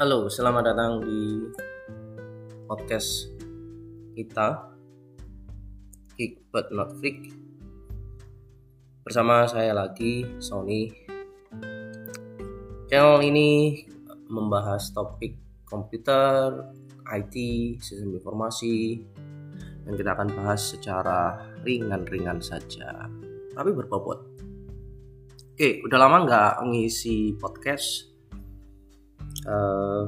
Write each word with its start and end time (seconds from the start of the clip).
Halo, 0.00 0.32
selamat 0.32 0.64
datang 0.64 1.04
di 1.04 1.44
podcast 2.64 3.28
kita 4.16 4.72
Geek 6.16 6.48
but 6.48 6.72
not 6.72 6.96
freak. 6.96 7.28
Bersama 9.04 9.44
saya 9.44 9.76
lagi, 9.76 10.24
Sony. 10.40 10.88
Channel 12.88 13.20
ini 13.28 13.84
membahas 14.24 14.88
topik 14.96 15.36
komputer, 15.68 16.72
IT, 17.04 17.36
sistem 17.84 18.16
informasi 18.16 19.04
Dan 19.84 20.00
kita 20.00 20.16
akan 20.16 20.32
bahas 20.32 20.64
secara 20.64 21.44
ringan-ringan 21.60 22.40
saja 22.40 23.04
Tapi 23.52 23.68
berbobot. 23.76 24.32
Oke, 25.52 25.84
udah 25.84 25.98
lama 26.00 26.24
nggak 26.24 26.52
ngisi 26.72 27.36
podcast 27.36 28.09
uh, 29.50 30.06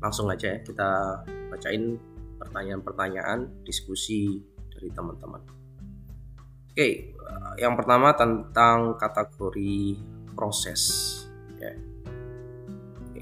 langsung 0.00 0.32
aja 0.32 0.56
ya 0.56 0.58
kita 0.64 1.20
bacain 1.52 2.00
pertanyaan-pertanyaan 2.40 3.62
diskusi 3.66 4.40
dari 4.72 4.88
teman-teman. 4.94 5.42
Oke, 6.70 7.18
yang 7.58 7.74
pertama 7.74 8.14
tentang 8.14 8.94
kategori 8.94 9.98
proses. 10.38 10.82
Ya. 11.58 11.74
Oke. 13.02 13.20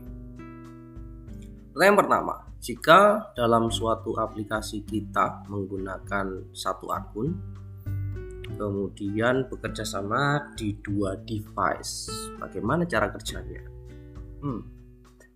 Pertanyaan 1.72 1.96
pertama, 1.96 2.34
jika 2.60 3.32
dalam 3.32 3.72
suatu 3.72 4.12
aplikasi 4.20 4.84
kita 4.84 5.48
menggunakan 5.48 6.52
satu 6.52 6.92
akun, 6.92 7.32
kemudian 8.60 9.48
bekerja 9.48 9.88
sama 9.88 10.52
di 10.52 10.76
dua 10.84 11.16
device, 11.24 12.12
bagaimana 12.36 12.84
cara 12.84 13.08
kerjanya? 13.08 13.64
Hmm, 14.44 14.75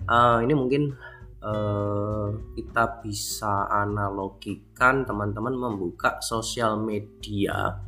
uh, 0.06 0.38
ini 0.40 0.54
mungkin 0.56 0.94
uh, 1.42 2.32
kita 2.56 3.02
bisa 3.04 3.68
analogikan 3.68 5.04
teman-teman 5.04 5.52
membuka 5.52 6.20
sosial 6.22 6.80
media 6.80 7.80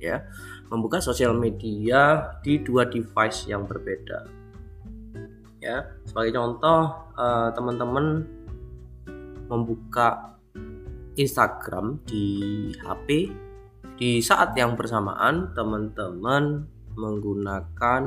ya. 0.00 0.24
Membuka 0.66 0.98
sosial 0.98 1.36
media 1.36 2.34
di 2.42 2.58
dua 2.58 2.86
device 2.90 3.46
yang 3.46 3.66
berbeda 3.66 4.26
ya. 5.62 5.82
Sebagai 6.06 6.38
contoh 6.38 7.10
uh, 7.18 7.50
teman-teman 7.54 8.22
membuka 9.46 10.38
Instagram 11.16 12.02
di 12.04 12.26
HP 12.76 13.30
di 13.96 14.20
saat 14.20 14.52
yang 14.52 14.76
bersamaan 14.76 15.56
teman-teman 15.56 16.68
menggunakan 16.96 18.02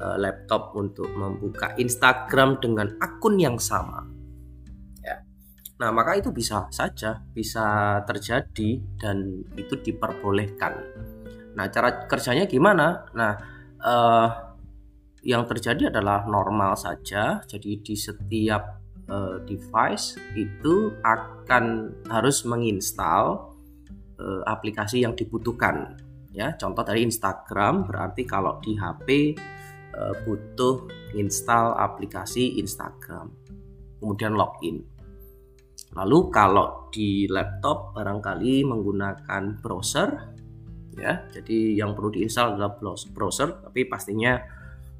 uh, 0.00 0.16
laptop 0.18 0.74
untuk 0.78 1.10
membuka 1.12 1.74
Instagram 1.78 2.58
dengan 2.62 2.94
akun 2.98 3.38
yang 3.38 3.58
sama. 3.58 4.06
Ya. 5.02 5.22
Nah, 5.82 5.90
maka 5.90 6.18
itu 6.18 6.30
bisa 6.30 6.66
saja 6.70 7.22
bisa 7.34 7.98
terjadi 8.06 8.82
dan 8.98 9.46
itu 9.58 9.78
diperbolehkan. 9.78 10.74
Nah, 11.58 11.66
cara 11.70 12.06
kerjanya 12.06 12.46
gimana? 12.46 13.06
Nah, 13.14 13.32
uh, 13.82 14.28
yang 15.26 15.44
terjadi 15.46 15.90
adalah 15.90 16.24
normal 16.26 16.78
saja. 16.78 17.42
Jadi 17.42 17.82
di 17.82 17.94
setiap 17.98 18.78
uh, 19.10 19.42
device 19.42 20.14
itu 20.38 20.94
akan 21.02 21.64
harus 22.06 22.46
menginstal 22.46 23.50
uh, 24.22 24.42
aplikasi 24.46 25.02
yang 25.02 25.18
dibutuhkan. 25.18 25.98
Ya, 26.30 26.54
contoh 26.54 26.86
dari 26.86 27.02
Instagram 27.02 27.88
berarti 27.88 28.22
kalau 28.22 28.62
di 28.62 28.78
HP 28.78 29.34
Eh, 29.98 30.14
butuh 30.22 30.86
install 31.18 31.74
aplikasi 31.74 32.62
Instagram, 32.62 33.34
kemudian 33.98 34.38
login. 34.38 34.86
Lalu 35.98 36.30
kalau 36.30 36.86
di 36.94 37.26
laptop 37.26 37.98
barangkali 37.98 38.62
menggunakan 38.62 39.58
browser, 39.58 40.30
ya, 40.94 41.26
jadi 41.34 41.82
yang 41.82 41.98
perlu 41.98 42.14
diinstal 42.14 42.54
adalah 42.54 42.78
browser, 43.10 43.58
tapi 43.58 43.90
pastinya 43.90 44.38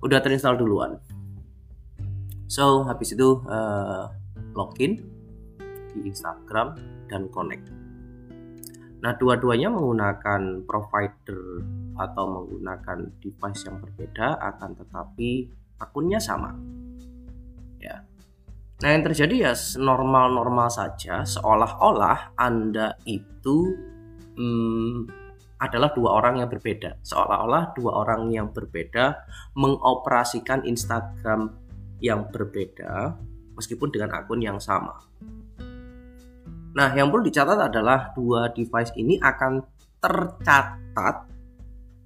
udah 0.02 0.18
terinstall 0.18 0.58
duluan. 0.58 0.98
So 2.50 2.82
habis 2.82 3.14
itu 3.14 3.38
uh, 3.46 4.10
login 4.58 4.98
di 5.94 6.10
Instagram 6.10 6.74
dan 7.06 7.30
connect. 7.30 7.70
Nah, 8.98 9.14
dua-duanya 9.14 9.70
menggunakan 9.70 10.66
provider 10.66 11.62
atau 11.98 12.24
menggunakan 12.30 13.10
device 13.18 13.66
yang 13.66 13.82
berbeda 13.82 14.38
akan 14.38 14.78
tetapi 14.78 15.30
akunnya 15.82 16.22
sama. 16.22 16.54
Ya. 17.82 18.06
Nah, 18.78 18.88
yang 18.94 19.02
terjadi 19.02 19.50
ya 19.50 19.52
normal-normal 19.82 20.70
saja 20.70 21.26
seolah-olah 21.26 22.38
Anda 22.38 22.94
itu 23.10 23.74
hmm, 24.38 25.10
adalah 25.58 25.90
dua 25.90 26.22
orang 26.22 26.38
yang 26.38 26.48
berbeda. 26.50 27.02
Seolah-olah 27.02 27.74
dua 27.74 28.06
orang 28.06 28.30
yang 28.30 28.54
berbeda 28.54 29.18
mengoperasikan 29.58 30.62
Instagram 30.62 31.50
yang 31.98 32.30
berbeda 32.30 33.18
meskipun 33.58 33.90
dengan 33.90 34.14
akun 34.14 34.38
yang 34.38 34.62
sama. 34.62 35.02
Nah, 36.78 36.94
yang 36.94 37.10
perlu 37.10 37.26
dicatat 37.26 37.58
adalah 37.58 38.14
dua 38.14 38.54
device 38.54 38.94
ini 38.94 39.18
akan 39.18 39.58
tercatat 39.98 41.26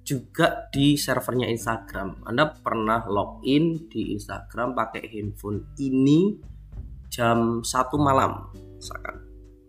juga 0.03 0.67
di 0.69 0.99
servernya 0.99 1.47
Instagram. 1.47 2.27
Anda 2.27 2.51
pernah 2.51 3.07
login 3.07 3.87
di 3.87 4.11
Instagram 4.13 4.75
pakai 4.75 5.07
handphone 5.07 5.73
ini 5.79 6.35
jam 7.07 7.63
1 7.63 7.71
malam, 7.95 8.51
misalkan. 8.53 9.23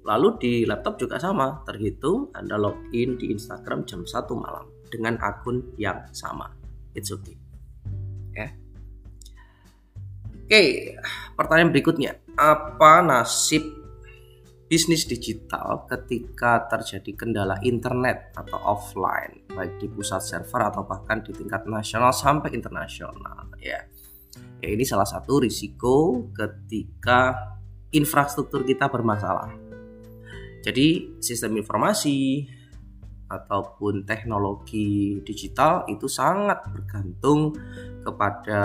Lalu 0.05 0.29
di 0.37 0.53
laptop 0.69 1.01
juga 1.01 1.17
sama, 1.17 1.65
terhitung 1.65 2.29
Anda 2.37 2.61
login 2.61 3.17
di 3.17 3.33
Instagram 3.33 3.89
jam 3.89 4.05
1 4.05 4.35
malam 4.37 4.69
dengan 4.93 5.17
akun 5.23 5.65
yang 5.81 6.05
sama. 6.13 6.53
It's 6.93 7.09
okay. 7.09 7.39
Ya. 8.37 8.51
Oke, 10.45 10.63
pertanyaan 11.39 11.73
berikutnya. 11.73 12.21
Apa 12.37 13.01
nasib 13.01 13.84
bisnis 14.65 15.05
digital 15.05 15.85
ketika 15.85 16.65
terjadi 16.73 17.13
kendala 17.13 17.61
internet 17.61 18.33
atau 18.33 18.57
offline 18.65 19.45
baik 19.53 19.77
di 19.77 19.87
pusat 19.93 20.25
server 20.25 20.73
atau 20.73 20.83
bahkan 20.89 21.21
di 21.21 21.37
tingkat 21.37 21.69
nasional 21.69 22.11
sampai 22.11 22.57
internasional 22.57 23.53
ya. 23.61 23.85
Ya 24.65 24.69
ini 24.73 24.83
salah 24.89 25.05
satu 25.05 25.45
risiko 25.45 26.27
ketika 26.33 27.53
infrastruktur 27.93 28.65
kita 28.65 28.89
bermasalah. 28.89 29.53
Jadi 30.65 31.21
sistem 31.21 31.61
informasi 31.61 32.49
ataupun 33.29 34.09
teknologi 34.09 35.21
digital 35.21 35.85
itu 35.93 36.09
sangat 36.09 36.65
bergantung 36.73 37.53
kepada 38.01 38.61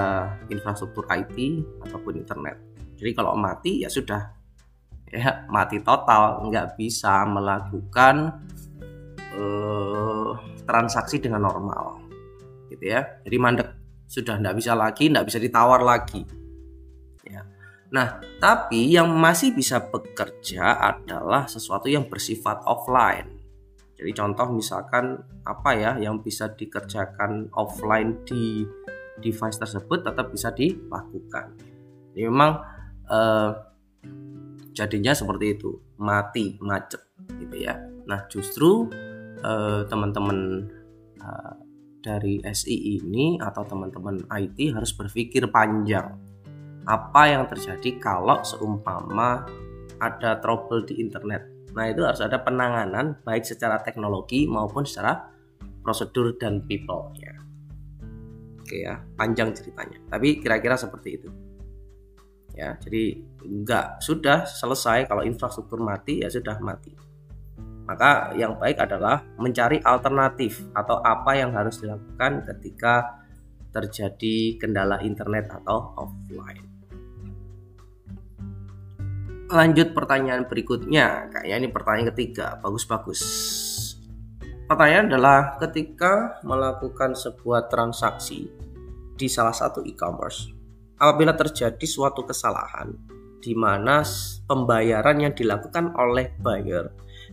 infrastruktur 0.47 1.03
IT 1.11 1.35
ataupun 1.83 2.23
internet. 2.23 2.55
Jadi 2.95 3.11
kalau 3.11 3.35
mati 3.35 3.83
ya 3.83 3.91
sudah 3.91 4.38
ya 5.09 5.45
mati 5.49 5.81
total. 5.81 6.45
Nggak 6.47 6.77
bisa 6.79 7.25
melakukan 7.25 8.45
uh, 9.35 10.31
transaksi 10.63 11.19
dengan 11.19 11.45
normal. 11.49 12.01
Gitu 12.69 12.85
ya. 12.89 13.05
Jadi 13.25 13.37
mandek. 13.37 13.69
Sudah 14.09 14.41
nggak 14.41 14.57
bisa 14.57 14.73
lagi 14.73 15.05
nggak 15.09 15.27
bisa 15.29 15.37
ditawar 15.37 15.85
lagi. 15.85 16.25
Ya. 17.21 17.45
Nah 17.93 18.17
tapi 18.41 18.89
yang 18.89 19.13
masih 19.13 19.53
bisa 19.53 19.77
bekerja 19.85 20.81
adalah 20.81 21.45
sesuatu 21.45 21.85
yang 21.85 22.09
bersifat 22.09 22.65
offline. 22.65 23.37
Jadi 23.99 24.11
contoh 24.15 24.47
misalkan 24.55 25.19
apa 25.43 25.75
ya 25.75 25.91
yang 25.99 26.23
bisa 26.23 26.49
dikerjakan 26.55 27.51
offline 27.51 28.23
di 28.23 28.63
device 29.19 29.59
tersebut 29.59 30.07
tetap 30.07 30.31
bisa 30.31 30.55
dilakukan. 30.55 31.53
Jadi 32.15 32.23
memang 32.25 32.63
uh, 33.11 33.51
jadinya 34.73 35.13
seperti 35.13 35.57
itu. 35.57 35.77
Mati 35.99 36.57
macet 36.63 37.01
gitu 37.39 37.55
ya. 37.59 37.75
Nah 38.07 38.25
justru 38.31 38.87
eh, 39.43 39.81
teman-teman 39.87 40.69
eh, 41.19 41.53
dari 41.99 42.39
SI 42.47 42.99
ini 43.01 43.35
atau 43.43 43.67
teman-teman 43.67 44.23
IT 44.31 44.57
harus 44.71 44.91
berpikir 44.95 45.51
panjang. 45.51 46.15
Apa 46.87 47.29
yang 47.29 47.43
terjadi 47.45 47.99
kalau 47.99 48.39
seumpama 48.41 49.45
ada 49.99 50.39
trouble 50.39 50.87
di 50.87 51.03
internet? 51.03 51.45
Nah 51.75 51.85
itu 51.91 52.01
harus 52.01 52.23
ada 52.23 52.39
penanganan 52.41 53.19
baik 53.21 53.45
secara 53.45 53.77
teknologi 53.83 54.49
maupun 54.49 54.87
secara 54.87 55.29
prosedur 55.83 56.35
dan 56.35 56.65
people 56.65 57.13
ya 57.15 57.39
oke 58.69 58.77
ya 58.77 58.95
panjang 59.17 59.49
ceritanya. 59.53 59.97
Tapi 60.13 60.37
kira-kira 60.37 60.77
seperti 60.77 61.09
itu 61.17 61.29
ya 62.59 62.75
jadi 62.83 63.15
enggak 63.47 64.03
sudah 64.03 64.43
selesai 64.43 65.07
kalau 65.07 65.23
infrastruktur 65.23 65.79
mati 65.79 66.19
ya 66.19 66.27
sudah 66.27 66.59
mati 66.59 66.91
maka 67.87 68.35
yang 68.35 68.59
baik 68.59 68.77
adalah 68.83 69.23
mencari 69.39 69.79
alternatif 69.81 70.61
atau 70.75 70.99
apa 71.01 71.39
yang 71.39 71.55
harus 71.55 71.79
dilakukan 71.79 72.43
ketika 72.45 73.23
terjadi 73.71 74.59
kendala 74.59 74.99
internet 75.01 75.47
atau 75.49 75.95
offline 75.95 76.69
lanjut 79.49 79.97
pertanyaan 79.97 80.45
berikutnya. 80.45 81.29
Kayaknya 81.33 81.55
ini 81.57 81.69
pertanyaan 81.73 82.09
ketiga. 82.13 82.61
Bagus-bagus. 82.61 83.21
Pertanyaan 84.69 85.09
adalah 85.09 85.57
ketika 85.57 86.37
melakukan 86.45 87.17
sebuah 87.17 87.65
transaksi 87.73 88.45
di 89.17 89.25
salah 89.25 89.51
satu 89.51 89.81
e-commerce, 89.81 90.53
apabila 90.99 91.33
terjadi 91.33 91.85
suatu 91.87 92.27
kesalahan 92.27 92.91
di 93.39 93.55
mana 93.55 94.03
pembayaran 94.45 95.23
yang 95.23 95.33
dilakukan 95.33 95.95
oleh 95.95 96.35
buyer 96.43 96.91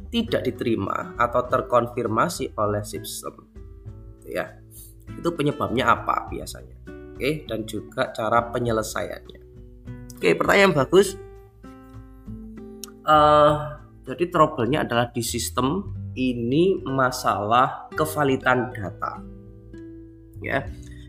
tidak 0.09 0.47
diterima 0.47 1.19
atau 1.19 1.43
terkonfirmasi 1.51 2.55
oleh 2.55 2.83
sistem. 2.87 3.51
Ya. 4.23 4.63
Itu 5.07 5.35
penyebabnya 5.35 5.91
apa 5.99 6.31
biasanya? 6.31 6.79
Oke, 7.15 7.47
dan 7.47 7.67
juga 7.67 8.15
cara 8.15 8.51
penyelesaiannya. 8.55 9.41
Oke, 10.15 10.35
pertanyaan 10.39 10.75
bagus 10.75 11.19
uh, 13.07 13.79
jadi 14.07 14.25
trouble-nya 14.31 14.87
adalah 14.87 15.11
di 15.11 15.23
sistem 15.23 15.95
ini 16.17 16.83
masalah 16.83 17.91
kevalitan 17.95 18.73
data. 18.73 19.21
Ya. 20.43 20.67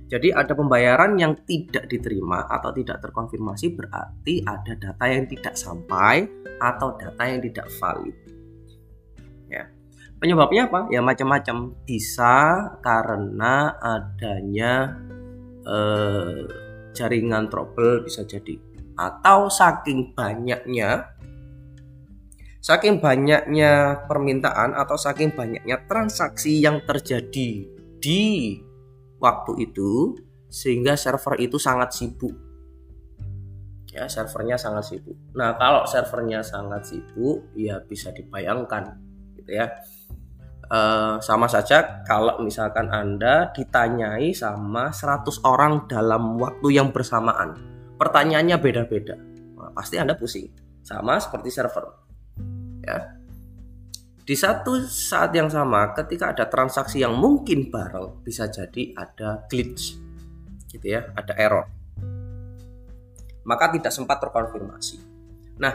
Jadi 0.08 0.32
ada 0.32 0.56
pembayaran 0.56 1.20
yang 1.20 1.36
tidak 1.44 1.92
diterima 1.92 2.48
atau 2.48 2.72
tidak 2.72 3.04
terkonfirmasi 3.04 3.76
berarti 3.76 4.40
ada 4.48 4.74
data 4.80 5.06
yang 5.08 5.28
tidak 5.28 5.60
sampai 5.60 6.24
atau 6.64 6.96
data 6.96 7.24
yang 7.28 7.44
tidak 7.44 7.68
valid. 7.76 8.16
Ya. 9.52 9.68
Penyebabnya 10.18 10.72
apa? 10.72 10.88
Ya 10.88 11.04
macam-macam. 11.04 11.76
Bisa 11.84 12.36
karena 12.80 13.76
adanya 13.84 14.96
eh, 15.68 16.48
jaringan 16.96 17.52
trouble 17.52 18.08
bisa 18.08 18.24
jadi 18.24 18.58
atau 18.98 19.52
saking 19.52 20.18
banyaknya 20.18 21.14
Saking 22.58 23.00
banyaknya 23.00 24.04
permintaan 24.12 24.76
atau 24.76 25.00
saking 25.00 25.32
banyaknya 25.32 25.88
transaksi 25.88 26.60
yang 26.60 26.84
terjadi 26.84 27.64
di 28.04 28.24
waktu 29.18 29.70
itu 29.70 30.18
sehingga 30.48 30.96
server 30.96 31.38
itu 31.42 31.60
sangat 31.60 31.94
sibuk. 31.94 32.34
Ya, 33.92 34.06
servernya 34.06 34.62
sangat 34.62 34.94
sibuk. 34.94 35.18
Nah, 35.34 35.58
kalau 35.58 35.84
servernya 35.90 36.46
sangat 36.46 36.86
sibuk, 36.86 37.50
ya 37.58 37.82
bisa 37.82 38.14
dibayangkan 38.14 38.94
gitu 39.42 39.58
ya. 39.58 39.74
E, 40.68 40.80
sama 41.24 41.50
saja 41.50 42.06
kalau 42.06 42.38
misalkan 42.46 42.94
Anda 42.94 43.50
ditanyai 43.58 44.38
sama 44.38 44.94
100 44.94 45.42
orang 45.42 45.90
dalam 45.90 46.38
waktu 46.38 46.78
yang 46.78 46.94
bersamaan. 46.94 47.58
Pertanyaannya 47.98 48.58
beda-beda. 48.62 49.18
Nah, 49.58 49.74
pasti 49.74 49.98
Anda 49.98 50.14
pusing. 50.14 50.54
Sama 50.86 51.18
seperti 51.18 51.50
server 51.50 52.08
ya 52.88 52.98
di 54.28 54.36
satu 54.36 54.84
saat 54.84 55.32
yang 55.32 55.48
sama 55.48 55.96
ketika 55.96 56.36
ada 56.36 56.52
transaksi 56.52 57.00
yang 57.00 57.16
mungkin 57.16 57.72
bareng 57.72 58.20
bisa 58.28 58.52
jadi 58.52 58.92
ada 58.92 59.48
glitch 59.48 59.96
gitu 60.68 60.84
ya 60.84 61.16
ada 61.16 61.32
error. 61.40 61.64
Maka 63.48 63.72
tidak 63.72 63.96
sempat 63.96 64.20
terkonfirmasi. 64.20 65.00
Nah 65.64 65.74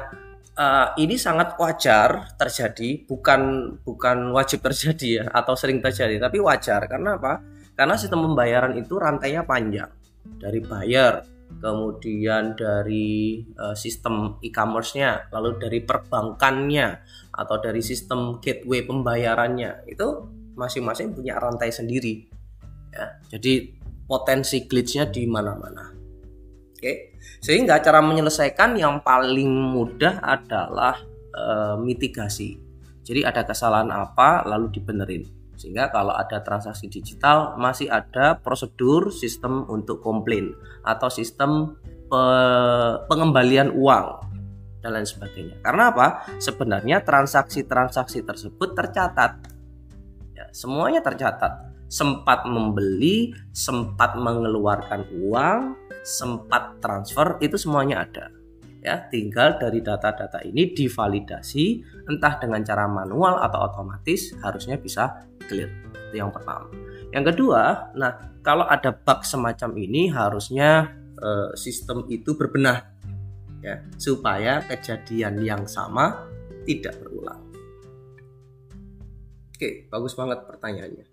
uh, 0.52 0.92
ini 1.00 1.16
sangat 1.16 1.56
wajar 1.56 2.36
terjadi 2.36 3.08
bukan 3.08 3.72
bukan 3.80 4.36
wajib 4.36 4.60
terjadi 4.60 5.24
ya 5.24 5.26
atau 5.32 5.56
sering 5.56 5.80
terjadi 5.80 6.20
tapi 6.20 6.36
wajar. 6.36 6.84
Karena 6.84 7.16
apa? 7.16 7.40
Karena 7.72 7.96
sistem 7.96 8.28
pembayaran 8.28 8.76
itu 8.76 9.00
rantainya 9.00 9.48
panjang. 9.48 9.88
Dari 10.28 10.60
buyer 10.60 11.31
kemudian 11.60 12.56
dari 12.56 13.42
uh, 13.58 13.76
sistem 13.76 14.38
e-commerce-nya, 14.40 15.28
lalu 15.34 15.58
dari 15.58 15.84
perbankannya 15.84 17.02
atau 17.34 17.56
dari 17.60 17.82
sistem 17.84 18.38
gateway 18.38 18.86
pembayarannya 18.86 19.84
itu 19.90 20.06
masing-masing 20.56 21.12
punya 21.12 21.36
rantai 21.36 21.68
sendiri. 21.68 22.24
Ya, 22.92 23.18
jadi 23.36 23.72
potensi 24.06 24.64
glitch-nya 24.64 25.10
di 25.10 25.26
mana-mana. 25.26 25.92
Oke, 26.72 27.18
sehingga 27.42 27.82
cara 27.82 28.00
menyelesaikan 28.00 28.78
yang 28.78 29.02
paling 29.02 29.48
mudah 29.48 30.22
adalah 30.22 30.96
uh, 31.34 31.76
mitigasi. 31.76 32.58
Jadi 33.02 33.26
ada 33.26 33.42
kesalahan 33.42 33.90
apa 33.90 34.46
lalu 34.46 34.70
dibenerin 34.78 35.41
sehingga 35.62 35.94
kalau 35.94 36.10
ada 36.10 36.42
transaksi 36.42 36.90
digital 36.90 37.54
masih 37.54 37.86
ada 37.86 38.34
prosedur 38.34 39.14
sistem 39.14 39.62
untuk 39.70 40.02
komplain 40.02 40.58
atau 40.82 41.06
sistem 41.06 41.78
pe 42.10 42.22
pengembalian 43.06 43.70
uang 43.70 44.26
dan 44.82 44.90
lain 44.98 45.06
sebagainya. 45.06 45.62
Karena 45.62 45.94
apa? 45.94 46.26
Sebenarnya 46.42 47.06
transaksi-transaksi 47.06 48.26
tersebut 48.26 48.74
tercatat. 48.74 49.38
Ya, 50.34 50.50
semuanya 50.50 50.98
tercatat. 50.98 51.70
Sempat 51.86 52.42
membeli, 52.42 53.30
sempat 53.54 54.18
mengeluarkan 54.18 55.06
uang, 55.14 55.78
sempat 56.02 56.82
transfer, 56.82 57.38
itu 57.38 57.54
semuanya 57.54 58.02
ada 58.02 58.34
ya 58.82 59.06
tinggal 59.06 59.56
dari 59.62 59.78
data-data 59.78 60.42
ini 60.42 60.74
divalidasi 60.74 61.64
entah 62.10 62.34
dengan 62.42 62.66
cara 62.66 62.90
manual 62.90 63.38
atau 63.38 63.62
otomatis 63.62 64.34
harusnya 64.42 64.74
bisa 64.74 65.22
clear. 65.52 65.68
Itu 66.08 66.16
yang 66.16 66.32
pertama. 66.32 66.72
Yang 67.12 67.24
kedua 67.36 67.92
nah 67.92 68.32
kalau 68.40 68.64
ada 68.64 68.88
bug 68.88 69.20
semacam 69.28 69.70
ini 69.76 70.08
harusnya 70.08 70.96
eh, 71.20 71.52
sistem 71.60 72.08
itu 72.08 72.32
berbenah 72.32 72.88
ya 73.60 73.84
supaya 74.00 74.64
kejadian 74.64 75.44
yang 75.44 75.68
sama 75.68 76.24
tidak 76.64 76.96
berulang. 77.04 77.44
Oke 79.52 79.86
bagus 79.92 80.16
banget 80.16 80.40
pertanyaannya. 80.48 81.06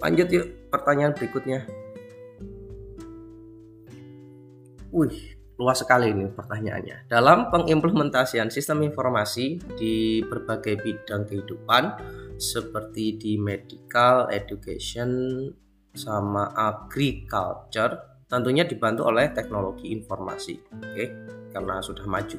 Lanjut 0.00 0.28
yuk 0.32 0.46
pertanyaan 0.72 1.12
berikutnya. 1.12 1.68
Wih, 4.90 5.38
luas 5.60 5.84
sekali 5.84 6.08
ini 6.08 6.24
pertanyaannya. 6.32 7.12
Dalam 7.12 7.52
pengimplementasian 7.52 8.48
sistem 8.48 8.80
informasi 8.80 9.60
di 9.76 10.24
berbagai 10.24 10.80
bidang 10.80 11.28
kehidupan 11.28 12.00
seperti 12.40 13.20
di 13.20 13.32
medical, 13.36 14.32
education, 14.32 15.44
sama 15.92 16.48
agriculture, 16.56 18.24
tentunya 18.24 18.64
dibantu 18.64 19.04
oleh 19.12 19.28
teknologi 19.36 19.92
informasi. 19.92 20.56
Oke, 20.80 21.04
karena 21.52 21.82
sudah 21.84 22.08
maju. 22.08 22.38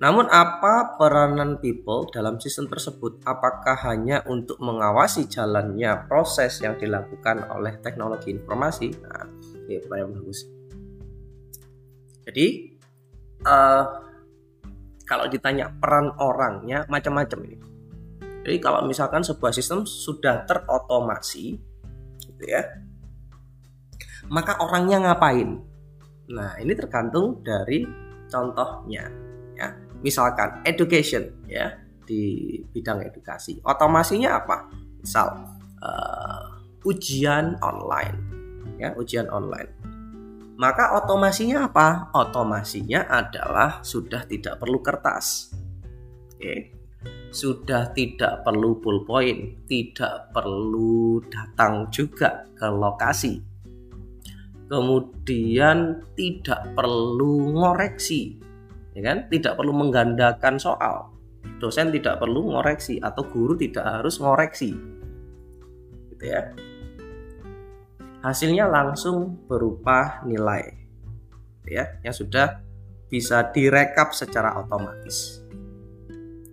Namun 0.00 0.30
apa 0.32 0.96
peranan 0.96 1.60
people 1.60 2.08
dalam 2.08 2.40
sistem 2.40 2.72
tersebut? 2.72 3.20
Apakah 3.28 3.76
hanya 3.90 4.24
untuk 4.30 4.56
mengawasi 4.62 5.28
jalannya 5.28 6.08
proses 6.08 6.62
yang 6.64 6.80
dilakukan 6.80 7.44
oleh 7.52 7.76
teknologi 7.84 8.32
informasi? 8.32 8.96
Nah, 9.02 9.28
ini 9.68 9.76
pertanyaan 9.82 10.16
bagus. 10.16 10.61
Jadi 12.26 12.78
uh, 13.46 13.84
kalau 15.02 15.26
ditanya 15.28 15.68
peran 15.68 16.14
orangnya 16.18 16.86
macam-macam 16.86 17.38
ini. 17.46 17.58
Jadi 18.42 18.56
kalau 18.58 18.82
misalkan 18.86 19.22
sebuah 19.22 19.54
sistem 19.54 19.86
sudah 19.86 20.42
terotomasi, 20.48 21.62
gitu 22.26 22.42
ya, 22.42 22.62
maka 24.26 24.58
orangnya 24.58 24.98
ngapain? 24.98 25.62
Nah 26.26 26.58
ini 26.58 26.74
tergantung 26.74 27.38
dari 27.46 27.86
contohnya. 28.26 29.06
Ya, 29.54 29.68
misalkan 30.02 30.64
education, 30.66 31.46
ya 31.46 31.78
di 32.02 32.58
bidang 32.74 33.06
edukasi, 33.06 33.62
otomasinya 33.62 34.42
apa? 34.42 34.66
Misal 34.98 35.38
uh, 35.78 36.82
ujian 36.82 37.62
online, 37.62 38.18
ya 38.82 38.90
ujian 38.98 39.30
online 39.30 39.81
maka 40.62 40.94
otomasinya 40.94 41.66
apa? 41.66 42.14
Otomasinya 42.14 43.10
adalah 43.10 43.82
sudah 43.82 44.22
tidak 44.30 44.62
perlu 44.62 44.78
kertas. 44.78 45.50
Oke. 46.38 46.70
Sudah 47.34 47.90
tidak 47.90 48.46
perlu 48.46 48.78
pulpoin, 48.78 49.66
tidak 49.66 50.30
perlu 50.30 51.18
datang 51.26 51.90
juga 51.90 52.46
ke 52.54 52.70
lokasi. 52.70 53.42
Kemudian 54.70 55.98
tidak 56.14 56.78
perlu 56.78 57.58
ngoreksi, 57.58 58.38
ya 58.94 59.02
kan? 59.02 59.26
Tidak 59.26 59.58
perlu 59.58 59.74
menggandakan 59.74 60.62
soal. 60.62 61.10
Dosen 61.58 61.90
tidak 61.90 62.22
perlu 62.22 62.54
ngoreksi 62.54 63.02
atau 63.02 63.26
guru 63.26 63.58
tidak 63.58 63.82
harus 63.82 64.22
ngoreksi. 64.22 64.78
Gitu 66.14 66.22
ya 66.22 66.54
hasilnya 68.22 68.70
langsung 68.70 69.44
berupa 69.50 70.22
nilai 70.22 70.82
ya 71.66 71.98
yang 72.02 72.14
sudah 72.14 72.62
bisa 73.10 73.52
direkap 73.52 74.16
secara 74.16 74.56
otomatis. 74.56 75.44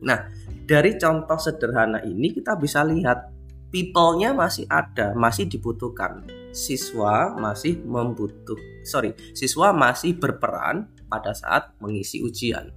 Nah, 0.04 0.28
dari 0.68 1.00
contoh 1.00 1.40
sederhana 1.40 2.04
ini 2.04 2.36
kita 2.36 2.60
bisa 2.60 2.84
lihat 2.84 3.32
people-nya 3.72 4.36
masih 4.36 4.68
ada, 4.68 5.16
masih 5.16 5.48
dibutuhkan. 5.48 6.28
Siswa 6.50 7.38
masih 7.38 7.80
membutuh, 7.86 8.58
sorry, 8.84 9.16
siswa 9.32 9.72
masih 9.72 10.18
berperan 10.18 10.90
pada 11.08 11.32
saat 11.32 11.78
mengisi 11.80 12.20
ujian. 12.26 12.74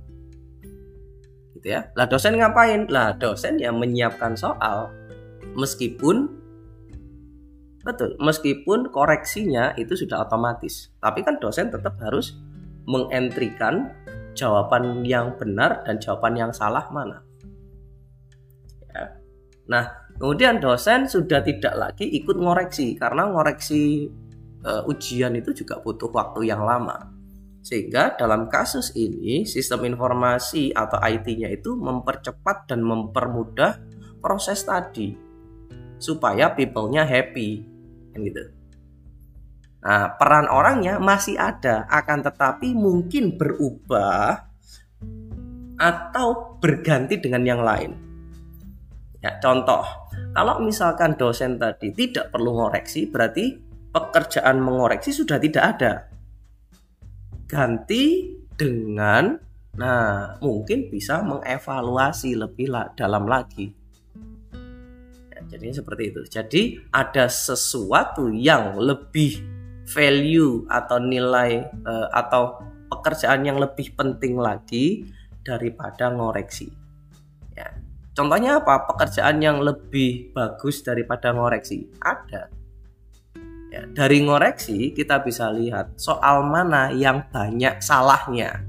Gitu 1.58 1.66
ya. 1.66 1.90
Lah 1.98 2.06
dosen 2.06 2.38
ngapain? 2.38 2.86
Lah 2.86 3.16
dosen 3.16 3.58
yang 3.58 3.80
menyiapkan 3.80 4.38
soal 4.38 4.92
meskipun 5.58 6.41
betul, 7.82 8.14
meskipun 8.18 8.90
koreksinya 8.90 9.74
itu 9.78 9.94
sudah 9.94 10.26
otomatis. 10.26 10.90
Tapi 11.02 11.22
kan 11.26 11.38
dosen 11.38 11.70
tetap 11.70 11.98
harus 11.98 12.38
mengentrikan 12.86 13.94
jawaban 14.34 15.04
yang 15.04 15.36
benar 15.36 15.84
dan 15.84 16.00
jawaban 16.00 16.34
yang 16.34 16.52
salah 16.54 16.88
mana. 16.88 17.20
Ya. 18.90 19.04
Nah, 19.68 19.84
kemudian 20.16 20.58
dosen 20.58 21.06
sudah 21.06 21.44
tidak 21.44 21.74
lagi 21.76 22.08
ikut 22.08 22.36
ngoreksi 22.36 22.96
karena 22.96 23.28
ngoreksi 23.28 24.08
uh, 24.64 24.90
ujian 24.90 25.36
itu 25.36 25.52
juga 25.52 25.78
butuh 25.80 26.10
waktu 26.10 26.48
yang 26.48 26.64
lama. 26.64 27.12
Sehingga 27.62 28.18
dalam 28.18 28.50
kasus 28.50 28.90
ini 28.98 29.46
sistem 29.46 29.86
informasi 29.86 30.74
atau 30.74 30.98
IT-nya 30.98 31.46
itu 31.46 31.78
mempercepat 31.78 32.66
dan 32.66 32.82
mempermudah 32.82 33.78
proses 34.18 34.66
tadi 34.66 35.14
supaya 36.02 36.50
people-nya 36.50 37.06
happy 37.06 37.71
kan 38.12 38.20
gitu. 38.22 38.42
Nah, 39.82 40.14
peran 40.14 40.46
orangnya 40.46 41.02
masih 41.02 41.34
ada, 41.34 41.90
akan 41.90 42.22
tetapi 42.22 42.70
mungkin 42.70 43.34
berubah 43.34 44.46
atau 45.74 46.54
berganti 46.62 47.18
dengan 47.18 47.42
yang 47.42 47.66
lain. 47.66 47.90
Ya, 49.18 49.42
contoh, 49.42 49.82
kalau 50.34 50.62
misalkan 50.62 51.18
dosen 51.18 51.58
tadi 51.58 51.90
tidak 51.90 52.30
perlu 52.30 52.62
ngoreksi, 52.62 53.10
berarti 53.10 53.58
pekerjaan 53.90 54.62
mengoreksi 54.62 55.10
sudah 55.10 55.42
tidak 55.42 55.64
ada. 55.78 55.92
Ganti 57.50 58.38
dengan, 58.54 59.34
nah 59.74 60.38
mungkin 60.38 60.94
bisa 60.94 61.26
mengevaluasi 61.26 62.38
lebih 62.38 62.70
dalam 62.94 63.26
lagi. 63.26 63.81
Jadi 65.52 65.68
seperti 65.68 66.02
itu. 66.08 66.20
Jadi 66.24 66.62
ada 66.88 67.28
sesuatu 67.28 68.32
yang 68.32 68.80
lebih 68.80 69.44
value 69.84 70.64
atau 70.72 70.96
nilai 70.96 71.68
uh, 71.84 72.08
atau 72.08 72.56
pekerjaan 72.88 73.44
yang 73.44 73.60
lebih 73.60 73.92
penting 73.92 74.40
lagi 74.40 75.04
daripada 75.44 76.08
ngoreksi. 76.08 76.72
Ya. 77.52 77.68
Contohnya 78.16 78.64
apa? 78.64 78.88
Pekerjaan 78.88 79.44
yang 79.44 79.60
lebih 79.60 80.32
bagus 80.32 80.80
daripada 80.80 81.36
ngoreksi 81.36 81.88
ada. 82.00 82.48
Ya, 83.72 83.88
dari 83.88 84.20
ngoreksi 84.20 84.92
kita 84.92 85.24
bisa 85.24 85.48
lihat 85.48 85.96
soal 85.96 86.44
mana 86.44 86.92
yang 86.92 87.24
banyak 87.32 87.80
salahnya. 87.80 88.68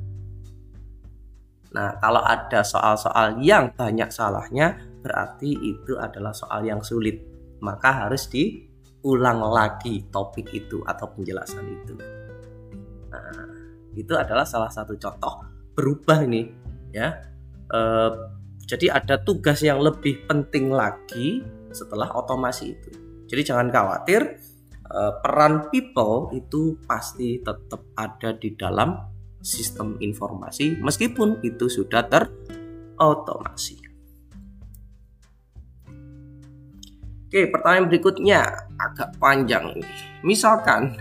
Nah, 1.75 1.99
kalau 1.99 2.23
ada 2.23 2.63
soal-soal 2.63 3.35
yang 3.43 3.73
banyak 3.75 4.07
salahnya, 4.07 4.79
berarti 5.03 5.51
itu 5.59 5.99
adalah 5.99 6.31
soal 6.31 6.63
yang 6.63 6.79
sulit. 6.79 7.19
Maka 7.59 8.07
harus 8.07 8.31
di 8.31 8.63
ulang 9.03 9.43
lagi 9.51 10.07
topik 10.07 10.47
itu 10.55 10.79
atau 10.87 11.11
penjelasan 11.11 11.65
itu. 11.67 11.95
Nah, 13.11 13.47
itu 13.93 14.13
adalah 14.15 14.47
salah 14.47 14.71
satu 14.71 14.95
contoh 14.95 15.43
berubah 15.75 16.23
ini 16.23 16.47
ya. 16.95 17.11
E, 17.67 17.79
jadi 18.63 18.95
ada 18.95 19.19
tugas 19.19 19.59
yang 19.59 19.83
lebih 19.83 20.23
penting 20.23 20.71
lagi 20.71 21.43
setelah 21.75 22.07
otomasi 22.15 22.65
itu. 22.71 22.89
Jadi 23.27 23.41
jangan 23.43 23.67
khawatir 23.67 24.39
e, 24.87 24.99
peran 25.19 25.67
people 25.67 26.31
itu 26.31 26.79
pasti 26.87 27.43
tetap 27.43 27.83
ada 27.99 28.31
di 28.39 28.55
dalam 28.55 28.95
sistem 29.43 29.99
informasi 29.99 30.79
meskipun 30.79 31.43
itu 31.43 31.67
sudah 31.67 32.07
terotomasi. 32.07 33.82
Oke, 37.33 37.49
pertanyaan 37.49 37.89
berikutnya 37.89 38.45
agak 38.77 39.17
panjang. 39.17 39.73
Misalkan 40.21 40.93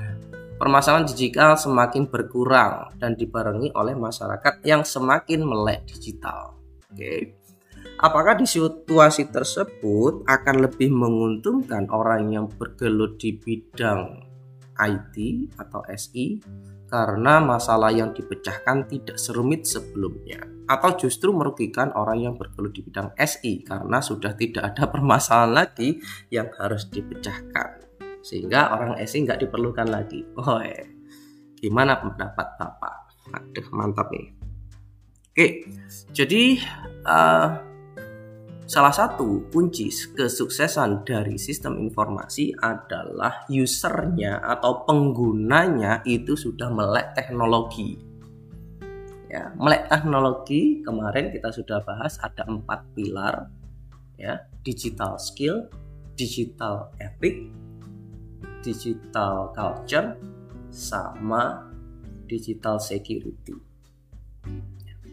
permasalahan 0.57 1.05
digital 1.05 1.61
semakin 1.61 2.09
berkurang 2.09 2.89
dan 2.97 3.13
dibarengi 3.13 3.69
oleh 3.77 3.93
masyarakat 3.93 4.65
yang 4.65 4.81
semakin 4.81 5.45
melek 5.45 5.85
digital. 5.93 6.57
Oke. 6.89 7.37
Apakah 8.01 8.41
di 8.41 8.49
situasi 8.49 9.29
tersebut 9.29 10.25
akan 10.25 10.57
lebih 10.65 10.89
menguntungkan 10.89 11.93
orang 11.93 12.33
yang 12.33 12.49
bergelut 12.49 13.21
di 13.21 13.37
bidang 13.37 14.25
IT 14.81 15.17
atau 15.61 15.85
SI 15.85 16.41
karena 16.89 17.45
masalah 17.45 17.93
yang 17.93 18.17
dipecahkan 18.17 18.89
tidak 18.89 19.21
serumit 19.21 19.69
sebelumnya 19.69 20.41
atau 20.73 20.97
justru 20.97 21.37
merugikan 21.37 21.93
orang 21.93 22.25
yang 22.25 22.35
bergelut 22.41 22.73
di 22.73 22.81
bidang 22.81 23.13
SI 23.21 23.61
karena 23.61 24.01
sudah 24.01 24.33
tidak 24.33 24.73
ada 24.73 24.89
permasalahan 24.93 25.53
lagi 25.53 26.01
yang 26.33 26.49
harus 26.57 26.89
dipecahkan 26.89 27.85
sehingga 28.25 28.73
orang 28.73 28.97
SI 29.03 29.29
nggak 29.29 29.45
diperlukan 29.45 29.89
lagi. 29.91 30.25
Oh, 30.39 30.63
gimana 31.59 32.01
pendapat 32.01 32.49
Bapak? 32.57 32.95
Aduh, 33.37 33.69
mantap 33.75 34.09
nih. 34.15 34.33
Oke, 35.33 35.65
jadi 36.13 36.61
uh, 37.09 37.73
Salah 38.73 38.95
satu 38.95 39.53
kunci 39.53 39.93
kesuksesan 40.17 41.05
dari 41.05 41.37
sistem 41.37 41.77
informasi 41.77 42.57
adalah 42.57 43.45
usernya 43.53 44.41
atau 44.41 44.89
penggunanya 44.89 46.01
itu 46.09 46.33
sudah 46.33 46.73
melek 46.73 47.13
teknologi. 47.13 48.12
Ya, 49.33 49.49
melek 49.57 49.89
teknologi 49.89 50.85
kemarin 50.85 51.33
kita 51.33 51.49
sudah 51.49 51.81
bahas 51.89 52.21
ada 52.21 52.45
empat 52.45 52.85
pilar, 52.93 53.49
ya, 54.21 54.45
digital 54.61 55.17
skill, 55.17 55.73
digital 56.21 56.93
ethic, 57.01 57.49
digital 58.61 59.49
culture, 59.57 60.21
sama 60.69 61.65
digital 62.29 62.77
security. 62.77 63.57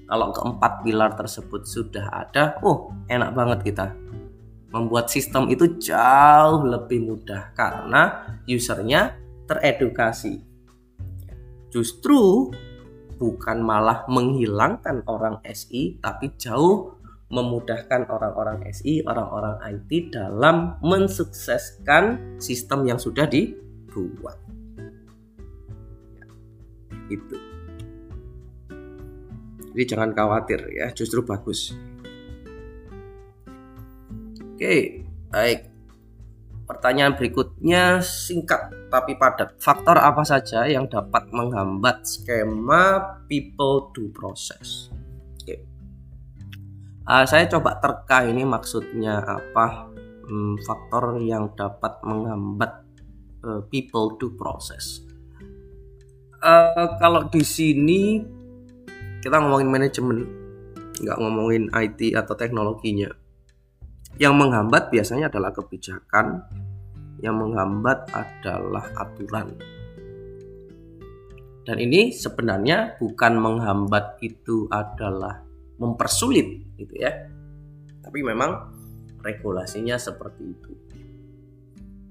Kalau 0.03 0.35
keempat 0.35 0.83
pilar 0.83 1.15
tersebut 1.15 1.63
sudah 1.63 2.11
ada, 2.11 2.59
oh 2.59 2.91
enak 3.07 3.31
banget 3.31 3.71
kita. 3.71 3.95
Membuat 4.75 5.07
sistem 5.07 5.47
itu 5.47 5.79
jauh 5.79 6.67
lebih 6.67 7.07
mudah 7.07 7.55
karena 7.55 8.35
usernya 8.43 9.15
teredukasi. 9.47 10.43
Justru 11.71 12.51
bukan 13.19 13.59
malah 13.59 14.07
menghilangkan 14.07 15.03
orang 15.05 15.43
SI, 15.43 15.99
tapi 15.99 16.31
jauh 16.39 16.95
memudahkan 17.29 18.09
orang-orang 18.09 18.65
SI, 18.73 19.05
orang-orang 19.05 19.61
IT 19.61 20.15
dalam 20.15 20.81
mensukseskan 20.81 22.39
sistem 22.41 22.89
yang 22.89 22.97
sudah 22.97 23.29
dibuat. 23.29 24.39
Itu. 27.11 27.38
Jadi 29.69 29.83
jangan 29.85 30.15
khawatir 30.17 30.65
ya, 30.73 30.89
justru 30.95 31.21
bagus. 31.21 31.77
Oke, 34.57 35.05
baik. 35.29 35.68
Pertanyaan 36.69 37.17
berikutnya 37.17 37.97
singkat 38.05 38.69
tapi 38.93 39.17
padat. 39.17 39.57
Faktor 39.57 39.97
apa 39.97 40.21
saja 40.21 40.69
yang 40.69 40.85
dapat 40.85 41.25
menghambat 41.33 42.05
skema 42.05 43.17
people 43.25 43.89
to 43.89 44.13
process? 44.13 44.93
Oke. 45.41 45.65
Uh, 47.09 47.25
saya 47.25 47.49
coba 47.49 47.81
terka 47.81 48.21
ini 48.21 48.45
maksudnya 48.45 49.17
apa? 49.17 49.89
Hmm, 50.29 50.61
faktor 50.61 51.17
yang 51.25 51.57
dapat 51.57 52.05
menghambat 52.05 52.85
uh, 53.41 53.65
people 53.73 54.13
to 54.21 54.29
process. 54.38 55.01
Uh, 56.38 56.93
kalau 57.01 57.25
di 57.33 57.41
sini 57.41 58.21
kita 59.25 59.41
ngomongin 59.41 59.73
manajemen 59.73 60.21
nggak 61.01 61.17
ngomongin 61.17 61.65
IT 61.73 62.13
atau 62.13 62.38
teknologinya 62.38 63.09
yang 64.18 64.34
menghambat 64.39 64.89
biasanya 64.89 65.30
adalah 65.30 65.54
kebijakan 65.54 66.42
yang 67.20 67.36
menghambat 67.36 68.08
adalah 68.16 68.88
aturan. 68.96 69.54
Dan 71.68 71.78
ini 71.78 72.10
sebenarnya 72.16 72.98
bukan 72.98 73.38
menghambat 73.38 74.18
itu 74.25 74.66
adalah 74.72 75.44
mempersulit 75.78 76.74
gitu 76.80 76.96
ya. 76.98 77.13
Tapi 78.01 78.20
memang 78.25 78.74
regulasinya 79.22 80.00
seperti 80.00 80.44
itu. 80.50 80.72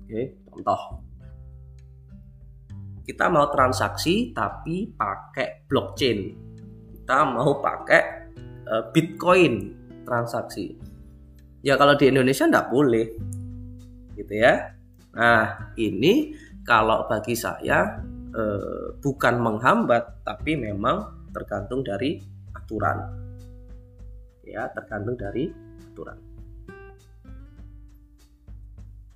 Oke 0.05 0.23
contoh. 0.47 1.03
Kita 3.03 3.33
mau 3.33 3.49
transaksi 3.49 4.37
tapi 4.37 4.93
pakai 4.93 5.65
blockchain. 5.65 6.21
Kita 6.93 7.25
mau 7.25 7.57
pakai 7.57 8.03
uh, 8.69 8.85
Bitcoin 8.93 9.53
transaksi. 10.05 10.77
Ya 11.63 11.75
kalau 11.75 11.99
di 11.99 12.07
Indonesia 12.11 12.47
nggak 12.47 12.69
boleh, 12.71 13.07
gitu 14.15 14.35
ya. 14.35 14.75
Nah 15.15 15.75
ini 15.79 16.35
kalau 16.63 17.09
bagi 17.09 17.35
saya 17.35 17.99
uh, 18.35 18.95
bukan 19.01 19.35
menghambat, 19.41 20.23
tapi 20.23 20.55
memang 20.55 21.31
tergantung 21.33 21.81
dari 21.81 22.21
aturan. 22.55 22.99
Ya, 24.45 24.69
tergantung 24.73 25.17
dari 25.17 25.53
aturan. 25.93 26.19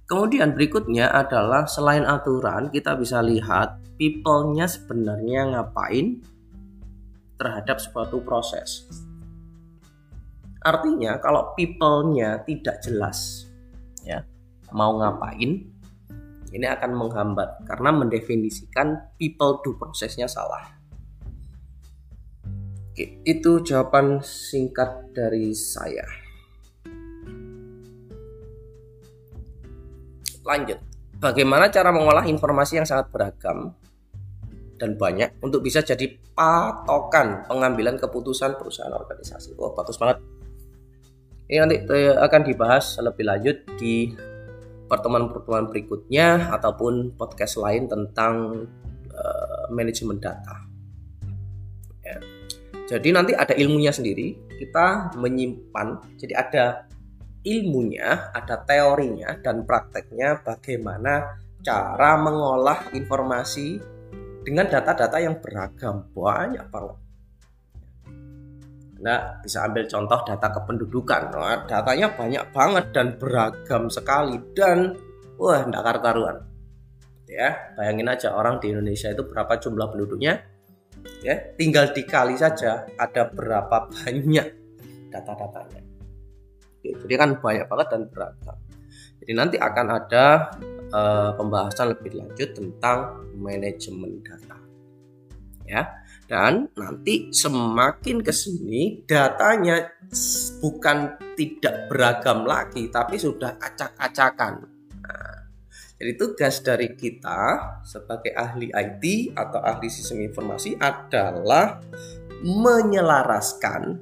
Kemudian 0.05 0.53
berikutnya 0.53 1.09
adalah 1.09 1.65
selain 1.65 2.05
aturan 2.05 2.69
kita 2.69 3.01
bisa 3.01 3.25
lihat 3.25 3.81
people-nya 3.97 4.69
sebenarnya 4.69 5.57
ngapain 5.57 6.21
terhadap 7.41 7.81
suatu 7.81 8.21
proses. 8.21 8.85
Artinya 10.63 11.19
kalau 11.19 11.55
people-nya 11.59 12.47
tidak 12.47 12.79
jelas 12.87 13.51
ya 14.03 14.23
mau 14.71 14.99
ngapain 14.99 15.69
ini 16.53 16.67
akan 16.69 16.93
menghambat 16.93 17.65
karena 17.65 17.91
mendefinisikan 17.91 19.17
people 19.17 19.59
do 19.65 19.73
prosesnya 19.75 20.29
salah. 20.29 20.69
Oke, 22.93 23.25
itu 23.25 23.65
jawaban 23.65 24.21
singkat 24.21 25.17
dari 25.17 25.57
saya. 25.57 26.05
Lanjut. 30.45 30.77
Bagaimana 31.17 31.71
cara 31.73 31.89
mengolah 31.95 32.27
informasi 32.29 32.83
yang 32.83 32.85
sangat 32.85 33.09
beragam 33.15 33.73
dan 34.77 34.99
banyak 34.99 35.39
untuk 35.41 35.63
bisa 35.63 35.81
jadi 35.81 36.11
patokan 36.35 37.47
pengambilan 37.47 37.95
keputusan 37.97 38.59
perusahaan 38.59 38.93
organisasi. 38.93 39.55
Oh, 39.57 39.73
bagus 39.73 39.97
banget. 39.97 40.19
Ini 41.53 41.61
nanti 41.61 41.77
eh, 41.85 42.17
akan 42.17 42.49
dibahas 42.49 42.97
lebih 42.97 43.29
lanjut 43.29 43.57
di 43.77 44.09
pertemuan-pertemuan 44.89 45.69
berikutnya 45.69 46.49
ataupun 46.49 47.13
podcast 47.13 47.61
lain 47.61 47.93
tentang 47.93 48.65
uh, 49.13 49.65
manajemen 49.69 50.17
data. 50.17 50.65
Ya. 52.01 52.17
Jadi 52.97 53.13
nanti 53.13 53.37
ada 53.37 53.53
ilmunya 53.53 53.93
sendiri. 53.93 54.33
Kita 54.49 55.13
menyimpan. 55.13 56.17
Jadi 56.17 56.33
ada 56.33 56.89
ilmunya, 57.45 58.33
ada 58.33 58.65
teorinya 58.65 59.37
dan 59.45 59.69
prakteknya 59.69 60.41
bagaimana 60.41 61.37
cara 61.61 62.17
mengolah 62.17 62.97
informasi 62.97 63.77
dengan 64.41 64.73
data-data 64.73 65.21
yang 65.21 65.37
beragam 65.37 66.09
banyak 66.17 66.65
banget. 66.73 67.02
Nah, 69.03 69.43
bisa 69.43 69.67
ambil 69.67 69.85
contoh 69.91 70.23
data 70.23 70.49
kependudukan. 70.55 71.35
Nah, 71.35 71.67
datanya 71.67 72.15
banyak 72.15 72.45
banget 72.55 72.85
dan 72.95 73.07
beragam 73.19 73.91
sekali 73.91 74.39
dan 74.55 74.95
wah, 75.37 75.67
enggak 75.67 75.83
karu-karuan. 75.83 76.39
Ya, 77.27 77.75
bayangin 77.75 78.07
aja 78.13 78.31
orang 78.37 78.63
di 78.63 78.71
Indonesia 78.71 79.11
itu 79.11 79.27
berapa 79.27 79.59
jumlah 79.59 79.91
penduduknya? 79.91 80.39
Ya, 81.25 81.35
tinggal 81.59 81.91
dikali 81.91 82.39
saja 82.39 82.87
ada 82.95 83.27
berapa 83.27 83.91
banyak 83.91 84.47
data-datanya. 85.11 85.83
Jadi 86.83 87.15
kan 87.15 87.39
banyak 87.39 87.67
banget 87.67 87.87
dan 87.91 88.03
beragam. 88.11 88.59
Jadi 89.23 89.33
nanti 89.39 89.57
akan 89.59 89.87
ada 89.87 90.51
uh, 90.91 91.31
pembahasan 91.39 91.95
lebih 91.95 92.19
lanjut 92.19 92.59
tentang 92.59 93.23
manajemen 93.39 94.19
data. 94.23 94.59
Ya. 95.63 96.02
Dan 96.33 96.65
nanti 96.81 97.29
semakin 97.29 98.25
ke 98.25 98.33
sini 98.33 99.05
datanya 99.05 99.85
bukan 100.65 101.21
tidak 101.37 101.93
beragam 101.93 102.49
lagi 102.49 102.89
tapi 102.89 103.21
sudah 103.21 103.61
acak-acakan. 103.61 104.65
Nah, 105.05 105.37
jadi 106.01 106.17
tugas 106.17 106.65
dari 106.65 106.97
kita 106.97 107.77
sebagai 107.85 108.33
ahli 108.33 108.73
IT 108.73 109.37
atau 109.37 109.61
ahli 109.61 109.93
sistem 109.93 110.25
informasi 110.25 110.81
adalah 110.81 111.85
menyelaraskan 112.41 114.01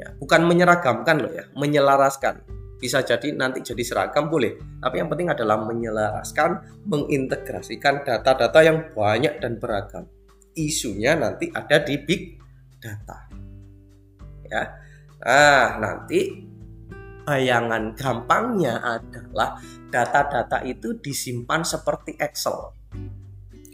ya 0.00 0.16
bukan 0.16 0.48
menyeragamkan 0.48 1.16
loh 1.20 1.32
ya 1.36 1.44
menyelaraskan. 1.60 2.40
Bisa 2.80 3.04
jadi 3.04 3.36
nanti 3.36 3.60
jadi 3.60 3.84
seragam 3.84 4.32
boleh. 4.32 4.56
Tapi 4.80 4.96
yang 4.96 5.12
penting 5.12 5.28
adalah 5.28 5.60
menyelaraskan 5.60 6.80
mengintegrasikan 6.88 8.00
data-data 8.00 8.64
yang 8.64 8.96
banyak 8.96 9.36
dan 9.44 9.60
beragam 9.60 10.08
isunya 10.68 11.16
nanti 11.16 11.48
ada 11.48 11.80
di 11.80 11.96
big 12.00 12.36
data 12.76 13.28
ya 14.44 14.62
nah 15.20 15.80
nanti 15.80 16.48
bayangan 17.24 17.92
gampangnya 17.94 18.80
adalah 18.80 19.60
data-data 19.92 20.64
itu 20.64 20.96
disimpan 20.98 21.64
seperti 21.64 22.16
Excel 22.16 22.72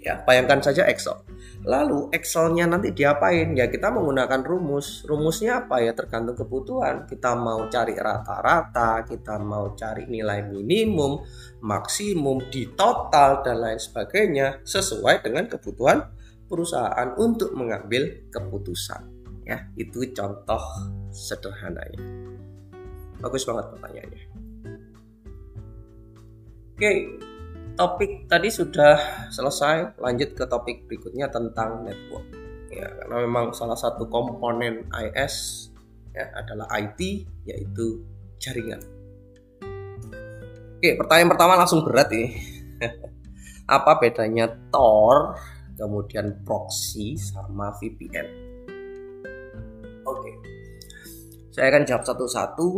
ya 0.02 0.20
bayangkan 0.26 0.62
saja 0.62 0.86
Excel 0.90 1.26
Lalu 1.66 2.14
Excelnya 2.14 2.70
nanti 2.70 2.94
diapain? 2.94 3.50
Ya 3.58 3.66
kita 3.66 3.90
menggunakan 3.90 4.38
rumus. 4.46 5.02
Rumusnya 5.02 5.66
apa 5.66 5.82
ya 5.82 5.98
tergantung 5.98 6.38
kebutuhan. 6.38 7.10
Kita 7.10 7.34
mau 7.34 7.66
cari 7.66 7.98
rata-rata, 7.98 9.02
kita 9.02 9.42
mau 9.42 9.74
cari 9.74 10.06
nilai 10.06 10.46
minimum, 10.46 11.26
maksimum, 11.58 12.38
di 12.54 12.70
total 12.78 13.42
dan 13.42 13.58
lain 13.58 13.82
sebagainya 13.82 14.62
sesuai 14.62 15.26
dengan 15.26 15.50
kebutuhan 15.50 16.06
perusahaan 16.46 17.14
untuk 17.18 17.54
mengambil 17.54 18.26
keputusan. 18.30 19.02
Ya, 19.46 19.70
itu 19.78 20.10
contoh 20.10 20.62
sederhananya. 21.14 22.02
Bagus 23.22 23.46
banget 23.46 23.70
pertanyaannya. 23.74 24.24
Oke, 26.76 26.92
topik 27.76 28.24
tadi 28.26 28.48
sudah 28.48 29.28
selesai 29.28 30.00
lanjut 30.00 30.32
ke 30.32 30.44
topik 30.48 30.88
berikutnya 30.88 31.28
tentang 31.28 31.84
network 31.84 32.24
ya 32.72 32.88
karena 32.88 33.16
memang 33.28 33.52
salah 33.52 33.76
satu 33.76 34.08
komponen 34.08 34.88
IS 34.92 35.68
ya 36.16 36.24
adalah 36.32 36.64
IT 36.72 37.00
yaitu 37.44 38.00
jaringan 38.40 38.80
oke 40.80 40.90
pertanyaan 41.04 41.30
pertama 41.36 41.60
langsung 41.60 41.84
berat 41.84 42.08
nih 42.08 42.32
apa 43.76 43.92
bedanya 44.00 44.48
Tor 44.72 45.36
kemudian 45.76 46.42
proxy 46.42 47.20
sama 47.20 47.70
VPN 47.76 48.46
oke. 50.06 50.30
Saya 51.50 51.74
akan 51.74 51.82
jawab 51.84 52.04
satu-satu. 52.06 52.68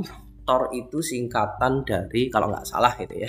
Tor 0.49 0.73
itu 0.73 1.05
singkatan 1.05 1.85
dari 1.85 2.33
kalau 2.33 2.49
nggak 2.49 2.65
salah 2.65 2.97
gitu 2.97 3.21
ya 3.21 3.29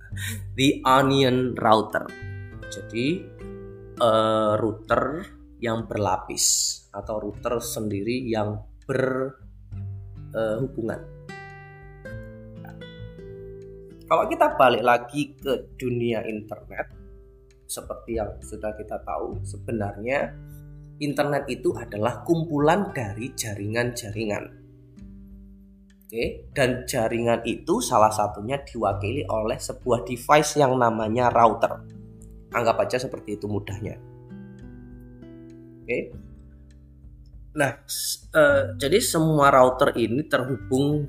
the 0.60 0.84
onion 0.84 1.56
router. 1.56 2.04
Jadi 2.68 3.24
uh, 3.96 4.60
router 4.60 5.24
yang 5.56 5.88
berlapis 5.88 6.76
atau 6.92 7.16
router 7.16 7.64
sendiri 7.64 8.28
yang 8.28 8.60
berhubungan 8.84 11.00
uh, 11.00 11.18
kalau 14.10 14.26
kita 14.26 14.58
balik 14.58 14.82
lagi 14.82 15.38
ke 15.38 15.70
dunia 15.78 16.26
internet 16.26 16.99
seperti 17.70 18.18
yang 18.18 18.34
sudah 18.42 18.74
kita 18.74 18.98
tahu 19.06 19.38
sebenarnya 19.46 20.34
internet 20.98 21.46
itu 21.46 21.70
adalah 21.78 22.26
kumpulan 22.26 22.90
dari 22.90 23.30
jaringan-jaringan 23.30 24.60
Oke, 26.10 26.50
dan 26.50 26.90
jaringan 26.90 27.38
itu 27.46 27.78
salah 27.78 28.10
satunya 28.10 28.58
diwakili 28.66 29.22
oleh 29.30 29.54
sebuah 29.54 30.02
device 30.02 30.58
yang 30.58 30.74
namanya 30.74 31.30
router. 31.30 31.86
Anggap 32.50 32.82
aja 32.82 32.98
seperti 32.98 33.38
itu 33.38 33.46
mudahnya. 33.46 33.94
Oke. 35.86 36.10
Nah, 37.54 37.78
uh, 38.34 38.74
jadi 38.74 38.98
semua 38.98 39.54
router 39.54 39.94
ini 40.02 40.26
terhubung 40.26 41.06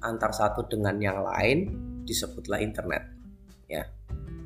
antar 0.00 0.32
satu 0.32 0.64
dengan 0.64 0.96
yang 0.96 1.20
lain 1.20 1.68
disebutlah 2.08 2.64
internet. 2.64 3.04
Ya. 3.68 3.84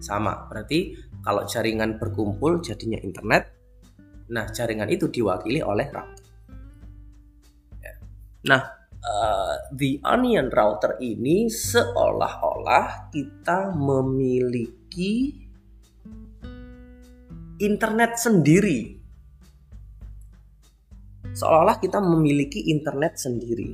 Sama, 0.02 0.50
berarti 0.50 0.98
kalau 1.22 1.46
jaringan 1.46 2.02
berkumpul 2.02 2.58
jadinya 2.58 2.98
internet. 2.98 3.54
Nah, 4.34 4.50
jaringan 4.50 4.90
itu 4.90 5.06
diwakili 5.06 5.62
oleh 5.62 5.86
router. 5.88 6.26
Ya. 7.78 7.94
Nah, 8.50 8.62
uh, 9.02 9.54
the 9.74 10.02
onion 10.02 10.50
router 10.50 10.98
ini 10.98 11.46
seolah-olah 11.46 13.14
kita 13.14 13.70
memiliki 13.70 15.42
internet 17.62 18.18
sendiri. 18.18 18.98
Seolah-olah 21.32 21.78
kita 21.78 22.02
memiliki 22.02 22.66
internet 22.66 23.16
sendiri. 23.16 23.70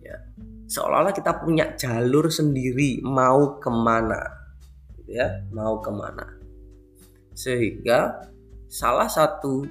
Ya. 0.00 0.18
Seolah-olah 0.66 1.12
kita 1.12 1.36
punya 1.36 1.76
jalur 1.76 2.32
sendiri 2.32 3.04
mau 3.04 3.60
ke 3.60 3.70
mana, 3.70 4.39
ya, 5.10 5.42
mau 5.50 5.82
ke 5.82 5.90
mana. 5.90 6.38
Sehingga 7.34 8.30
salah 8.70 9.10
satu 9.10 9.66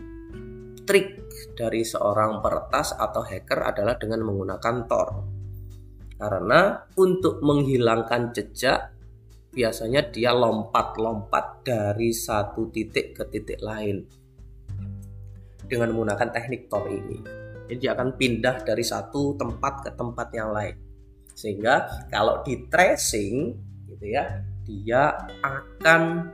trik 0.83 1.21
dari 1.55 1.85
seorang 1.85 2.43
peretas 2.43 2.91
atau 2.97 3.23
hacker 3.23 3.61
adalah 3.61 3.95
dengan 3.95 4.27
menggunakan 4.27 4.75
Tor. 4.89 5.09
Karena 6.19 6.83
untuk 6.99 7.39
menghilangkan 7.39 8.35
jejak 8.35 8.91
biasanya 9.55 10.11
dia 10.11 10.35
lompat-lompat 10.35 11.63
dari 11.63 12.11
satu 12.11 12.67
titik 12.69 13.15
ke 13.15 13.23
titik 13.31 13.61
lain. 13.63 14.03
dengan 15.69 15.93
menggunakan 15.93 16.33
teknik 16.33 16.65
Tor 16.65 16.89
ini. 16.89 17.21
Jadi 17.69 17.77
dia 17.77 17.93
akan 17.93 18.17
pindah 18.17 18.65
dari 18.65 18.81
satu 18.81 19.37
tempat 19.37 19.85
ke 19.85 19.93
tempat 19.93 20.27
yang 20.33 20.49
lain. 20.49 20.73
Sehingga 21.37 22.09
kalau 22.09 22.41
di 22.41 22.65
tracing 22.65 23.53
gitu 23.85 24.05
ya, 24.09 24.41
dia 24.69 25.17
akan 25.41 26.29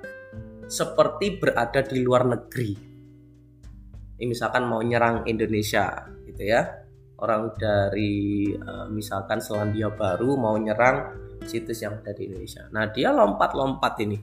seperti 0.68 1.40
berada 1.40 1.80
di 1.80 2.04
luar 2.04 2.28
negeri. 2.28 2.72
Ini 4.20 4.26
misalkan 4.28 4.68
mau 4.68 4.84
nyerang 4.84 5.24
Indonesia 5.24 6.04
gitu 6.28 6.44
ya. 6.44 6.68
Orang 7.16 7.56
dari 7.56 8.52
eh, 8.52 8.88
misalkan 8.92 9.40
Selandia 9.40 9.88
Baru 9.88 10.36
mau 10.36 10.60
nyerang 10.60 11.16
situs 11.48 11.80
yang 11.80 12.04
ada 12.04 12.12
di 12.12 12.28
Indonesia. 12.28 12.68
Nah, 12.76 12.92
dia 12.92 13.16
lompat-lompat 13.16 13.94
ini 14.04 14.20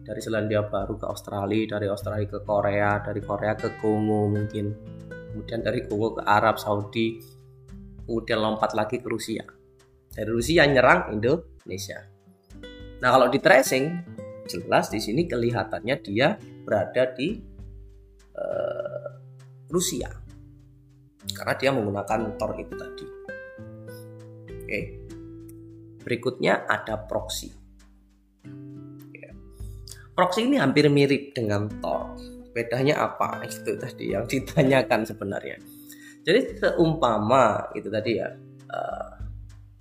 dari 0.00 0.20
Selandia 0.24 0.64
Baru 0.64 0.96
ke 0.96 1.04
Australia, 1.04 1.76
dari 1.76 1.86
Australia 1.92 2.24
ke 2.24 2.40
Korea, 2.40 3.04
dari 3.04 3.20
Korea 3.20 3.52
ke 3.52 3.76
Kongo 3.76 4.32
mungkin, 4.32 4.72
kemudian 5.32 5.60
dari 5.60 5.84
Kongo 5.84 6.16
ke 6.16 6.22
Arab 6.24 6.56
Saudi, 6.56 7.20
kemudian 8.08 8.40
lompat 8.40 8.72
lagi 8.72 8.96
ke 8.96 9.06
Rusia. 9.06 9.44
Dari 10.10 10.26
Rusia 10.26 10.66
nyerang 10.66 11.14
Indonesia. 11.14 12.09
Nah 13.00 13.08
kalau 13.08 13.32
di 13.32 13.40
tracing 13.40 13.84
jelas 14.44 14.92
di 14.92 15.00
sini 15.00 15.24
kelihatannya 15.24 15.96
dia 16.04 16.36
berada 16.64 17.12
di 17.16 17.40
uh, 18.36 19.08
Rusia 19.72 20.10
karena 21.32 21.54
dia 21.56 21.70
menggunakan 21.72 22.36
Tor 22.36 22.52
itu 22.56 22.74
tadi. 22.76 23.06
Oke. 24.48 24.80
Berikutnya 26.00 26.64
ada 26.64 26.96
proxy. 26.96 27.60
Proxy 30.16 30.44
ini 30.44 30.60
hampir 30.60 30.90
mirip 30.92 31.32
dengan 31.32 31.70
Tor. 31.80 32.18
Bedanya 32.52 33.08
apa? 33.08 33.40
Itu 33.46 33.78
tadi 33.78 34.12
yang 34.12 34.28
ditanyakan 34.32 35.06
sebenarnya. 35.06 35.56
Jadi 36.20 36.60
seumpama 36.60 37.72
itu 37.72 37.88
tadi 37.88 38.20
ya, 38.20 38.28
uh, 38.68 39.10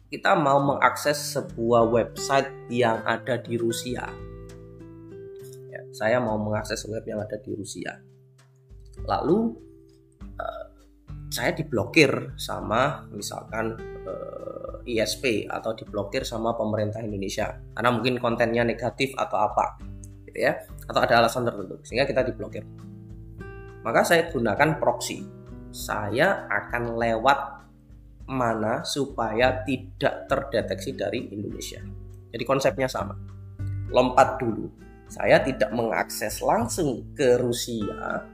kita 0.09 0.33
mau 0.33 0.57
mengakses 0.57 1.37
sebuah 1.37 1.85
website 1.85 2.49
yang 2.73 3.05
ada 3.05 3.37
di 3.37 3.61
Rusia. 3.61 4.09
Ya, 5.69 5.81
saya 5.93 6.17
mau 6.17 6.41
mengakses 6.41 6.81
web 6.89 7.05
yang 7.05 7.21
ada 7.21 7.37
di 7.37 7.53
Rusia. 7.53 7.93
Lalu 9.05 9.53
uh, 10.41 10.65
saya 11.29 11.53
diblokir 11.53 12.33
sama 12.41 13.05
misalkan 13.13 13.77
uh, 14.09 14.81
ISP 14.89 15.45
atau 15.45 15.77
diblokir 15.77 16.25
sama 16.25 16.57
pemerintah 16.57 17.05
Indonesia 17.05 17.61
karena 17.77 17.93
mungkin 17.93 18.17
kontennya 18.17 18.65
negatif 18.65 19.13
atau 19.13 19.37
apa 19.37 19.77
gitu 20.25 20.41
ya 20.41 20.57
atau 20.89 20.99
ada 21.05 21.21
alasan 21.21 21.45
tertentu 21.45 21.77
sehingga 21.85 22.09
kita 22.09 22.25
diblokir 22.25 22.65
maka 23.85 24.01
saya 24.01 24.33
gunakan 24.33 24.81
proxy 24.81 25.21
saya 25.69 26.49
akan 26.49 26.97
lewat 26.97 27.58
mana 28.29 28.85
supaya 28.85 29.65
tidak 29.65 30.29
terdeteksi 30.29 30.93
dari 30.93 31.33
Indonesia. 31.33 31.81
Jadi 32.29 32.43
konsepnya 32.45 32.85
sama. 32.85 33.17
Lompat 33.89 34.37
dulu. 34.37 34.69
Saya 35.09 35.41
tidak 35.41 35.73
mengakses 35.73 36.37
langsung 36.45 37.17
ke 37.17 37.41
Rusia 37.41 38.29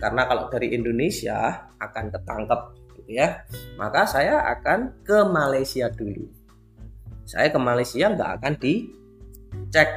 karena 0.00 0.24
kalau 0.24 0.48
dari 0.48 0.72
Indonesia 0.72 1.68
akan 1.76 2.04
ketangkep 2.08 2.60
gitu 2.96 3.20
ya. 3.20 3.44
Maka 3.76 4.08
saya 4.08 4.40
akan 4.56 5.04
ke 5.04 5.28
Malaysia 5.28 5.92
dulu. 5.92 6.24
Saya 7.28 7.52
ke 7.52 7.60
Malaysia 7.60 8.08
nggak 8.08 8.30
akan 8.40 8.52
dicek. 8.56 9.90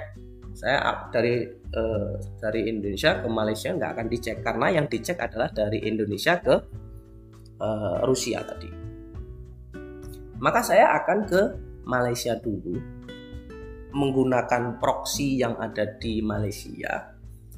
Saya 0.53 1.07
dari 1.09 1.47
uh, 1.71 2.19
dari 2.37 2.67
Indonesia 2.67 3.23
ke 3.23 3.27
Malaysia 3.31 3.71
nggak 3.71 3.91
akan 3.95 4.07
dicek. 4.11 4.37
Karena 4.43 4.67
yang 4.75 4.91
dicek 4.91 5.15
adalah 5.23 5.47
dari 5.55 5.79
Indonesia 5.87 6.35
ke 6.43 6.55
uh, 7.63 8.03
Rusia 8.03 8.43
tadi. 8.43 8.82
Maka 10.43 10.59
saya 10.59 10.91
akan 10.99 11.19
ke 11.23 11.41
Malaysia 11.87 12.35
dulu 12.35 12.75
menggunakan 13.95 14.75
proxy 14.83 15.39
yang 15.39 15.55
ada 15.55 15.87
di 15.95 16.19
Malaysia 16.19 17.13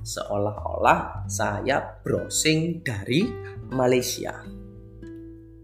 seolah-olah 0.06 1.26
saya 1.26 1.82
browsing 2.06 2.86
dari 2.86 3.26
Malaysia. 3.74 4.38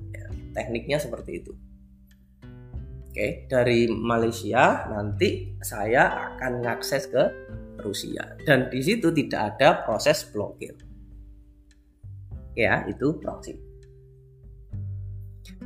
Ya, 0.10 0.26
tekniknya 0.58 0.98
seperti 0.98 1.46
itu. 1.46 1.54
Oke, 3.12 3.46
dari 3.46 3.86
Malaysia 3.86 4.90
nanti 4.90 5.54
saya 5.62 6.34
akan 6.34 6.64
mengakses 6.64 7.06
ke 7.06 7.24
Rusia 7.86 8.34
dan 8.50 8.72
di 8.74 8.82
situ 8.82 9.14
tidak 9.14 9.56
ada 9.56 9.86
proses 9.86 10.26
blokir. 10.26 10.74
Ya, 12.58 12.82
itu 12.90 13.14
proxy. 13.22 13.71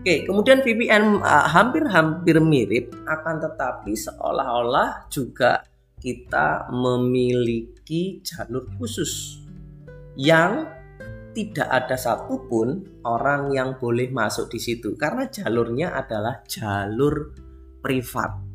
Oke, 0.06 0.22
kemudian 0.22 0.62
VPN 0.62 1.18
uh, 1.18 1.50
hampir-hampir 1.50 2.38
mirip 2.38 2.94
akan 3.10 3.42
tetapi 3.42 3.98
seolah-olah 3.98 5.10
juga 5.10 5.66
kita 5.98 6.70
memiliki 6.70 8.22
jalur 8.22 8.70
khusus 8.78 9.42
yang 10.14 10.70
tidak 11.34 11.66
ada 11.66 11.98
satupun 11.98 13.02
orang 13.02 13.50
yang 13.50 13.82
boleh 13.82 14.14
masuk 14.14 14.46
di 14.54 14.62
situ. 14.62 14.94
Karena 14.94 15.26
jalurnya 15.26 15.98
adalah 15.98 16.46
jalur 16.46 17.34
privat 17.82 18.46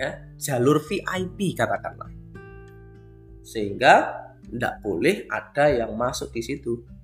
ya 0.00 0.32
jalur 0.40 0.80
VIP 0.80 1.52
katakanlah. 1.52 2.08
Sehingga 3.44 3.94
tidak 4.48 4.80
boleh 4.80 5.28
ada 5.28 5.68
yang 5.68 5.92
masuk 6.00 6.32
di 6.32 6.40
situ 6.40 6.95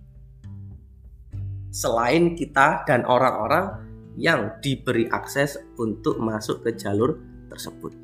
selain 1.73 2.37
kita 2.37 2.85
dan 2.85 3.09
orang-orang 3.09 3.81
yang 4.21 4.61
diberi 4.61 5.09
akses 5.09 5.57
untuk 5.81 6.21
masuk 6.21 6.61
ke 6.61 6.77
jalur 6.77 7.17
tersebut. 7.49 7.97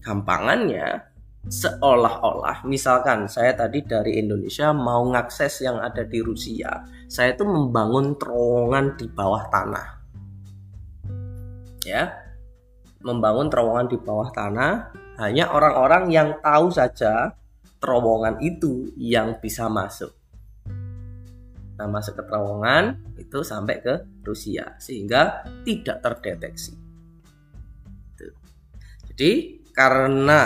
Gampangannya 0.00 1.12
seolah-olah 1.44 2.64
misalkan 2.64 3.28
saya 3.28 3.52
tadi 3.52 3.84
dari 3.84 4.16
Indonesia 4.16 4.72
mau 4.72 5.04
ngakses 5.12 5.60
yang 5.60 5.76
ada 5.76 6.00
di 6.00 6.24
Rusia 6.24 6.88
saya 7.04 7.36
itu 7.36 7.44
membangun 7.44 8.16
terowongan 8.16 8.96
di 8.96 9.06
bawah 9.12 9.44
tanah. 9.52 9.86
Ya 11.84 12.24
membangun 13.04 13.52
terowongan 13.52 13.92
di 13.92 14.00
bawah 14.00 14.32
tanah 14.32 14.72
hanya 15.20 15.52
orang-orang 15.52 16.08
yang 16.08 16.28
tahu 16.40 16.72
saja 16.72 17.36
terowongan 17.76 18.40
itu 18.40 18.88
yang 18.96 19.36
bisa 19.44 19.68
masuk 19.68 20.23
nah 21.74 21.90
masuk 21.90 22.18
ke 22.18 22.22
terowongan 22.22 23.02
itu 23.18 23.42
sampai 23.42 23.82
ke 23.82 23.94
Rusia 24.22 24.78
sehingga 24.78 25.42
tidak 25.66 26.02
terdeteksi. 26.02 26.78
Jadi 29.14 29.62
karena 29.74 30.42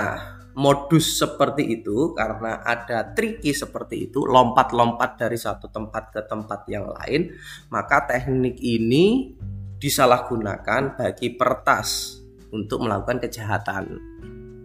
modus 0.58 1.22
seperti 1.22 1.80
itu 1.80 2.12
karena 2.18 2.60
ada 2.66 3.14
tricky 3.14 3.54
seperti 3.54 4.10
itu 4.10 4.26
lompat-lompat 4.26 5.14
dari 5.14 5.38
satu 5.38 5.70
tempat 5.70 6.10
ke 6.10 6.20
tempat 6.26 6.66
yang 6.66 6.90
lain 6.90 7.30
maka 7.70 8.10
teknik 8.10 8.58
ini 8.58 9.38
disalahgunakan 9.78 10.98
bagi 10.98 11.32
pertas 11.38 12.18
untuk 12.50 12.82
melakukan 12.82 13.22
kejahatan 13.22 14.02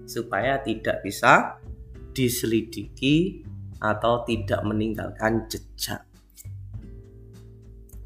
supaya 0.10 0.58
tidak 0.66 1.06
bisa 1.06 1.62
diselidiki 2.18 3.46
atau 3.78 4.26
tidak 4.26 4.66
meninggalkan 4.66 5.46
jejak 5.46 6.02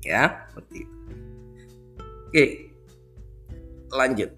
ya 0.08 0.48
seperti 0.50 0.88
itu 0.88 0.96
oke 2.32 2.46
lanjut 3.92 4.32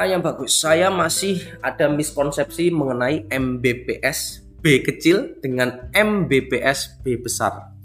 Ah, 0.00 0.08
yang 0.08 0.24
bagus. 0.24 0.56
Saya 0.56 0.88
masih 0.88 1.44
ada 1.60 1.84
miskonsepsi 1.92 2.72
mengenai 2.72 3.28
Mbps 3.28 4.48
B 4.64 4.80
kecil 4.80 5.36
dengan 5.44 5.92
Mbps 5.92 7.04
B 7.04 7.20
besar. 7.20 7.76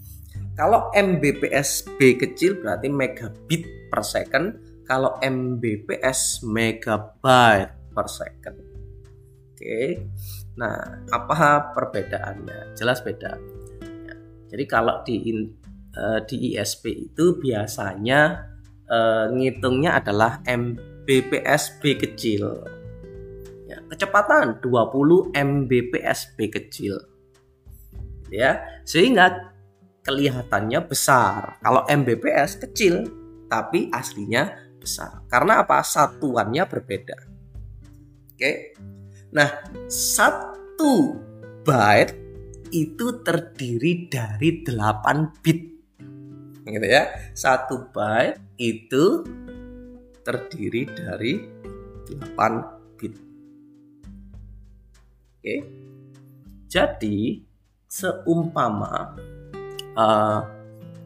Kalau 0.56 0.88
Mbps 0.96 2.00
B 2.00 2.16
kecil 2.16 2.64
berarti 2.64 2.88
megabit 2.88 3.92
per 3.92 4.00
second, 4.08 4.56
kalau 4.88 5.20
Mbps 5.20 6.48
megabyte 6.48 7.76
per 7.92 8.08
second. 8.08 8.64
Oke. 9.52 10.08
Nah, 10.56 11.04
apa 11.12 11.76
perbedaannya? 11.76 12.80
Jelas 12.80 13.04
beda. 13.04 13.36
Jadi 14.50 14.64
kalau 14.70 15.02
di 15.02 15.18
uh, 15.98 16.20
di 16.24 16.54
ISP 16.54 17.12
itu 17.12 17.40
biasanya 17.42 18.46
uh, 18.90 19.26
ngitungnya 19.34 19.98
adalah 20.00 20.42
M 20.46 20.78
Mbps 21.06 21.78
B 21.86 22.02
kecil. 22.02 22.66
Ya, 23.70 23.78
kecepatan 23.94 24.58
20 24.58 25.38
Mbps 25.38 26.34
B 26.34 26.50
kecil. 26.50 26.98
Ya, 28.34 28.82
sehingga 28.82 29.54
kelihatannya 30.02 30.82
besar. 30.82 31.62
Kalau 31.62 31.86
Mbps 31.86 32.58
kecil 32.58 33.06
tapi 33.46 33.94
aslinya 33.94 34.50
besar. 34.82 35.22
Karena 35.30 35.62
apa? 35.62 35.86
Satuannya 35.86 36.66
berbeda. 36.66 37.18
Oke. 38.34 38.74
Nah, 39.30 39.50
satu 39.86 41.22
byte 41.62 42.25
itu 42.72 43.22
terdiri 43.22 44.08
dari 44.10 44.64
8 44.64 45.44
bit. 45.44 45.60
Gitu 46.66 46.88
ya. 46.88 47.10
Satu 47.38 47.90
byte 47.94 48.58
itu 48.58 49.22
terdiri 50.26 50.90
dari 50.90 51.34
8 52.10 52.98
bit. 52.98 53.14
Oke. 55.38 55.56
Jadi 56.66 57.46
seumpama 57.86 59.16
uh, 59.96 60.42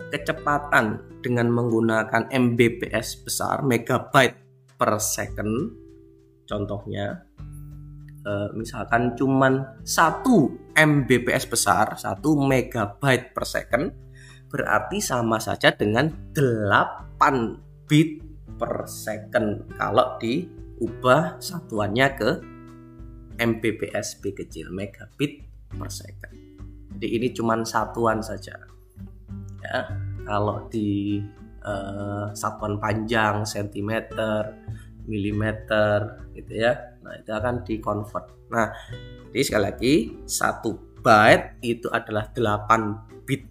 kecepatan 0.10 1.20
dengan 1.22 1.52
menggunakan 1.52 2.32
Mbps 2.32 3.28
besar, 3.28 3.62
megabyte 3.62 4.40
per 4.80 4.98
second, 4.98 5.76
contohnya 6.48 7.29
uh, 8.30 8.48
misalkan 8.54 9.18
cuman 9.18 9.82
1 9.82 10.78
Mbps 10.78 11.50
besar, 11.50 11.98
1 11.98 12.22
megabyte 12.22 13.34
per 13.34 13.46
second, 13.50 13.90
berarti 14.54 15.02
sama 15.02 15.42
saja 15.42 15.74
dengan 15.74 16.14
8 16.38 17.90
bit 17.90 18.22
per 18.62 18.86
second 18.86 19.66
kalau 19.80 20.20
diubah 20.22 21.42
satuannya 21.42 22.08
ke 22.14 22.30
Mbps 23.40 24.20
B 24.20 24.36
kecil, 24.36 24.70
megabit 24.70 25.48
per 25.72 25.90
second. 25.90 26.36
Jadi 27.00 27.08
ini 27.08 27.28
cuma 27.32 27.56
satuan 27.64 28.20
saja. 28.20 28.52
Ya, 29.64 29.80
kalau 30.28 30.68
di 30.68 31.24
uh, 31.64 32.36
satuan 32.36 32.76
panjang 32.84 33.48
sentimeter, 33.48 34.60
milimeter 35.08 36.20
gitu 36.36 36.68
ya. 36.68 36.89
Nah, 37.10 37.18
itu 37.18 37.32
akan 37.34 37.66
di-convert. 37.66 38.26
Nah, 38.54 38.70
jadi 39.34 39.42
sekali 39.42 39.64
lagi 39.66 39.94
satu 40.30 40.78
byte 41.02 41.58
itu 41.66 41.90
adalah 41.90 42.30
8 42.30 43.26
bit 43.26 43.50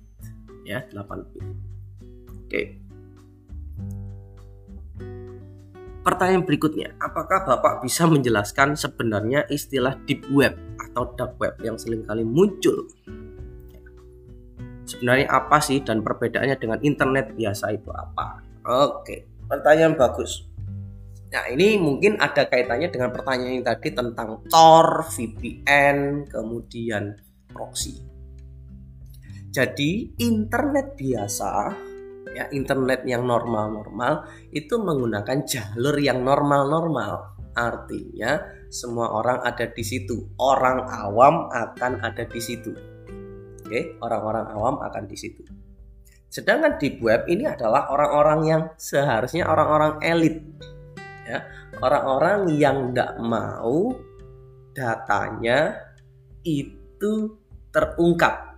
ya, 0.62 0.86
8 0.94 1.26
bit. 1.34 1.44
Oke. 2.46 2.62
Pertanyaan 6.06 6.46
berikutnya, 6.46 6.94
apakah 7.02 7.44
Bapak 7.44 7.82
bisa 7.82 8.06
menjelaskan 8.06 8.78
sebenarnya 8.78 9.44
istilah 9.50 9.98
deep 10.06 10.24
web 10.30 10.54
atau 10.78 11.12
dark 11.18 11.36
web 11.42 11.58
yang 11.60 11.74
sering 11.74 12.06
kali 12.06 12.22
muncul? 12.22 12.86
Sebenarnya 14.88 15.28
apa 15.28 15.60
sih 15.60 15.84
dan 15.84 16.00
perbedaannya 16.00 16.56
dengan 16.56 16.80
internet 16.80 17.36
biasa 17.36 17.76
itu 17.76 17.92
apa? 17.92 18.40
Oke, 18.64 19.28
pertanyaan 19.50 20.00
bagus. 20.00 20.47
Nah, 21.28 21.44
ini 21.52 21.76
mungkin 21.76 22.16
ada 22.16 22.48
kaitannya 22.48 22.88
dengan 22.88 23.12
pertanyaan 23.12 23.60
yang 23.60 23.66
tadi 23.66 23.92
tentang 23.92 24.48
Tor, 24.48 25.04
VPN, 25.12 26.24
kemudian 26.24 27.12
proxy. 27.52 28.00
Jadi, 29.52 30.16
internet 30.16 30.96
biasa 30.96 31.50
ya 32.32 32.46
internet 32.52 33.02
yang 33.08 33.24
normal-normal 33.24 34.28
itu 34.52 34.76
menggunakan 34.76 35.42
jalur 35.42 35.96
yang 35.98 36.22
normal-normal. 36.22 37.36
Artinya 37.58 38.38
semua 38.70 39.10
orang 39.10 39.42
ada 39.42 39.66
di 39.66 39.82
situ. 39.82 40.30
Orang 40.38 40.86
awam 40.86 41.50
akan 41.50 41.98
ada 42.04 42.22
di 42.22 42.38
situ. 42.38 42.70
Oke, 43.66 43.98
orang-orang 43.98 44.46
awam 44.54 44.78
akan 44.80 45.04
di 45.10 45.16
situ. 45.18 45.42
Sedangkan 46.28 46.78
di 46.78 46.94
web 47.02 47.26
ini 47.26 47.48
adalah 47.48 47.90
orang-orang 47.90 48.40
yang 48.46 48.62
seharusnya 48.78 49.48
orang-orang 49.48 49.98
elit. 50.04 50.38
Ya, 51.28 51.44
orang-orang 51.84 52.48
yang 52.56 52.96
tidak 52.96 53.20
mau 53.20 53.92
datanya 54.72 55.76
itu 56.40 57.36
terungkap 57.68 58.48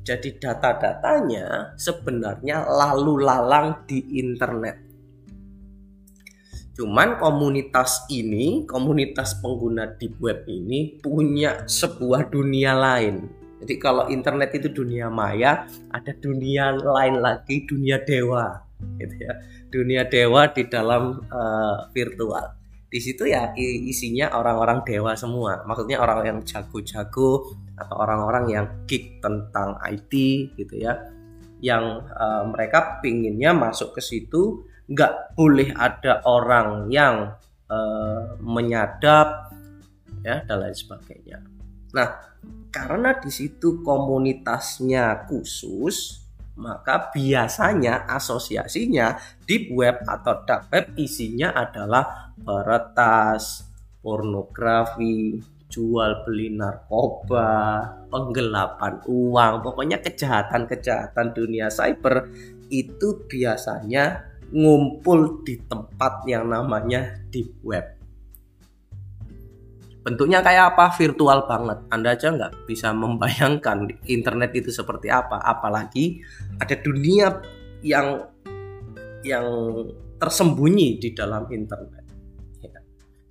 jadi 0.00 0.30
data-datanya 0.38 1.76
sebenarnya 1.76 2.66
lalu 2.66 3.20
lalang 3.22 3.84
di 3.90 4.22
internet. 4.22 4.76
Cuman 6.74 7.20
komunitas 7.20 8.08
ini, 8.08 8.64
komunitas 8.64 9.36
pengguna 9.42 9.98
deep 10.00 10.16
web 10.16 10.48
ini 10.48 10.96
punya 10.96 11.68
sebuah 11.68 12.32
dunia 12.32 12.72
lain. 12.72 13.28
Jadi 13.60 13.74
kalau 13.76 14.08
internet 14.08 14.56
itu 14.56 14.72
dunia 14.72 15.12
maya, 15.12 15.68
ada 15.92 16.12
dunia 16.16 16.72
lain 16.72 17.20
lagi, 17.20 17.68
dunia 17.68 18.00
dewa, 18.00 18.69
gitu 19.00 19.14
ya. 19.20 19.32
Dunia 19.70 20.02
dewa 20.06 20.50
di 20.50 20.66
dalam 20.66 21.24
uh, 21.28 21.88
virtual. 21.92 22.56
Di 22.90 22.98
situ 22.98 23.22
ya 23.30 23.54
isinya 23.56 24.34
orang-orang 24.34 24.82
dewa 24.82 25.14
semua. 25.14 25.62
Maksudnya 25.62 26.02
orang 26.02 26.26
yang 26.26 26.38
jago-jago 26.42 27.54
atau 27.78 27.96
orang-orang 28.02 28.44
yang 28.50 28.66
geek 28.90 29.22
tentang 29.22 29.78
IT 29.86 30.12
gitu 30.58 30.74
ya. 30.74 30.98
Yang 31.62 32.08
uh, 32.10 32.50
mereka 32.50 32.98
pinginnya 32.98 33.54
masuk 33.54 33.94
ke 33.94 34.02
situ 34.02 34.66
nggak 34.90 35.38
boleh 35.38 35.70
ada 35.78 36.18
orang 36.26 36.90
yang 36.90 37.38
uh, 37.70 38.34
menyadap 38.42 39.54
ya 40.26 40.42
dan 40.44 40.56
lain 40.66 40.74
sebagainya. 40.74 41.38
Nah 41.94 42.08
karena 42.74 43.18
di 43.18 43.30
situ 43.30 43.82
komunitasnya 43.86 45.30
khusus 45.30 46.26
maka 46.58 47.14
biasanya 47.14 48.08
asosiasinya 48.10 49.16
deep 49.46 49.70
web 49.70 50.02
atau 50.04 50.42
dark 50.42 50.72
web 50.72 50.86
isinya 50.98 51.54
adalah 51.54 52.34
peretas, 52.40 53.68
pornografi, 54.00 55.38
jual 55.70 56.26
beli 56.26 56.50
narkoba, 56.50 57.86
penggelapan 58.10 58.98
uang, 59.06 59.62
pokoknya 59.62 60.02
kejahatan-kejahatan 60.02 61.30
dunia 61.30 61.70
cyber 61.70 62.26
itu 62.72 63.26
biasanya 63.30 64.26
ngumpul 64.50 65.46
di 65.46 65.62
tempat 65.62 66.26
yang 66.26 66.50
namanya 66.50 67.22
deep 67.30 67.54
web 67.62 67.99
bentuknya 70.00 70.40
kayak 70.40 70.74
apa? 70.76 70.92
Virtual 70.96 71.44
banget. 71.44 71.78
Anda 71.92 72.16
aja 72.16 72.32
nggak 72.32 72.64
bisa 72.64 72.92
membayangkan 72.96 73.88
internet 74.08 74.50
itu 74.56 74.70
seperti 74.72 75.12
apa. 75.12 75.40
Apalagi 75.40 76.20
ada 76.60 76.74
dunia 76.80 77.40
yang 77.84 78.28
yang 79.20 79.46
tersembunyi 80.20 81.00
di 81.00 81.12
dalam 81.12 81.48
internet. 81.48 82.04
Ya. 82.60 82.80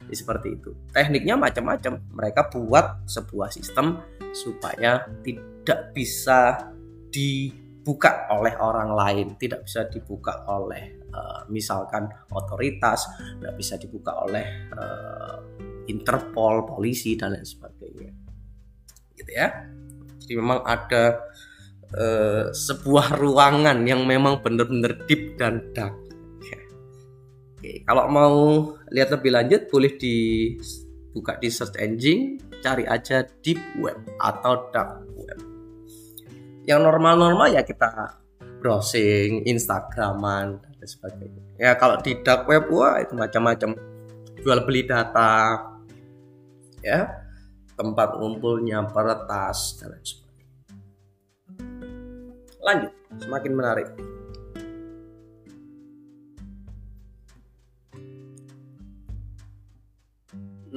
Seperti 0.10 0.58
itu. 0.58 0.74
Tekniknya 0.94 1.38
macam-macam. 1.38 2.02
Mereka 2.14 2.50
buat 2.54 3.06
sebuah 3.06 3.54
sistem 3.54 4.02
supaya 4.34 5.06
tidak 5.26 5.94
bisa 5.94 6.70
dibuka 7.90 8.30
oleh 8.38 8.54
orang 8.62 8.94
lain 8.94 9.28
tidak 9.42 9.66
bisa 9.66 9.90
dibuka 9.90 10.46
oleh 10.46 11.02
uh, 11.10 11.42
misalkan 11.50 12.06
otoritas 12.30 13.10
tidak 13.18 13.58
bisa 13.58 13.82
dibuka 13.82 14.14
oleh 14.30 14.70
uh, 14.78 15.42
Interpol, 15.90 16.70
polisi 16.70 17.18
dan 17.18 17.34
lain 17.34 17.42
sebagainya. 17.42 18.14
Gitu 19.18 19.32
ya. 19.34 19.66
Jadi 20.22 20.34
memang 20.38 20.62
ada 20.62 21.18
uh, 21.98 22.54
sebuah 22.54 23.18
ruangan 23.18 23.82
yang 23.90 24.06
memang 24.06 24.46
benar-benar 24.46 25.10
deep 25.10 25.34
dan 25.42 25.74
dark. 25.74 25.98
Ya. 26.46 26.62
Oke, 27.58 27.72
kalau 27.90 28.06
mau 28.06 28.38
lihat 28.94 29.10
lebih 29.18 29.34
lanjut 29.34 29.66
boleh 29.66 29.98
dibuka 29.98 31.42
di 31.42 31.50
search 31.50 31.82
engine, 31.82 32.38
cari 32.62 32.86
aja 32.86 33.26
deep 33.42 33.58
web 33.82 33.98
atau 34.22 34.70
dark. 34.70 35.09
Yang 36.70 36.86
normal-normal 36.86 37.50
ya 37.50 37.66
kita 37.66 38.22
browsing, 38.62 39.42
Instagraman 39.50 40.62
dan 40.62 40.86
sebagainya. 40.86 41.42
Ya 41.58 41.74
kalau 41.74 41.98
di 41.98 42.22
dark 42.22 42.46
web 42.46 42.70
wah 42.70 43.02
itu 43.02 43.18
macam-macam 43.18 43.74
jual 44.38 44.60
beli 44.70 44.86
data, 44.86 45.66
ya 46.86 47.10
tempat 47.74 48.22
ngumpulnya 48.22 48.86
peretas 48.86 49.82
dan 49.82 49.98
lain 49.98 50.06
sebagainya. 50.06 50.58
Lanjut, 52.62 52.92
semakin 53.18 53.52
menarik. 53.58 53.88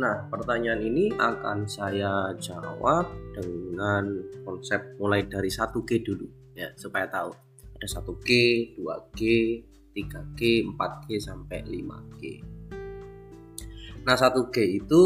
Nah, 0.03 0.27
pertanyaan 0.27 0.83
ini 0.83 1.15
akan 1.15 1.63
saya 1.71 2.35
jawab 2.43 3.07
dengan 3.39 4.19
konsep 4.43 4.99
mulai 4.99 5.31
dari 5.31 5.47
1G 5.47 6.03
dulu 6.03 6.27
ya, 6.59 6.75
supaya 6.75 7.07
tahu. 7.07 7.31
Ada 7.79 8.03
1G, 8.03 8.31
2G, 8.83 9.21
3G, 9.95 10.41
4G 10.75 11.09
sampai 11.23 11.63
5G. 11.63 12.23
Nah 14.03 14.19
1G 14.19 14.83
itu 14.83 15.03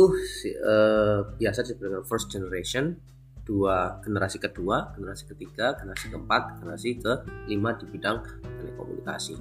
uh, 0.64 1.20
biasa 1.37 1.61
disebut 1.61 1.85
dengan 1.85 2.04
first 2.09 2.32
generation, 2.32 2.96
dua 3.44 4.00
generasi 4.00 4.40
kedua, 4.40 4.96
generasi 4.96 5.28
ketiga, 5.28 5.76
generasi 5.76 6.09
keempat, 6.09 6.64
generasi 6.64 6.96
kelima 6.96 7.76
di 7.76 7.85
bidang 7.92 8.24
telekomunikasi. 8.40 9.37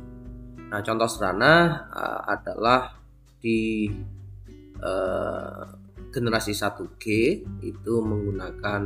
Nah 0.68 0.84
contoh 0.84 1.08
sederhana 1.08 1.88
uh, 1.96 2.22
adalah 2.28 3.00
di 3.40 3.88
uh, 4.82 5.64
generasi 6.12 6.56
1G 6.56 7.06
itu 7.64 7.94
menggunakan 8.00 8.82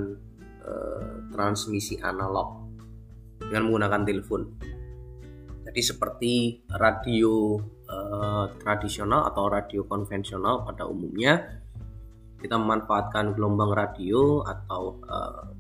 uh, 0.66 1.30
transmisi 1.30 1.98
analog 2.02 2.70
dengan 3.40 3.70
menggunakan 3.70 4.02
telepon. 4.06 4.42
Jadi 5.70 5.82
seperti 5.86 6.34
radio 6.82 7.62
uh, 7.86 8.46
tradisional 8.58 9.30
atau 9.30 9.46
radio 9.50 9.86
konvensional 9.86 10.66
pada 10.66 10.90
umumnya 10.90 11.62
kita 12.40 12.56
memanfaatkan 12.56 13.36
gelombang 13.36 13.76
radio 13.76 14.42
atau 14.48 14.98
uh, 15.06 15.52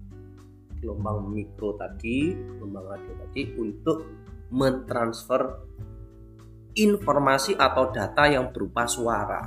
gelombang 0.80 1.28
mikro 1.28 1.76
tadi, 1.76 2.32
gelombang 2.56 2.88
radio 2.88 3.14
tadi 3.20 3.42
untuk 3.60 4.08
mentransfer 4.56 5.68
informasi 6.80 7.60
atau 7.60 7.92
data 7.92 8.32
yang 8.32 8.56
berupa 8.56 8.88
suara. 8.88 9.44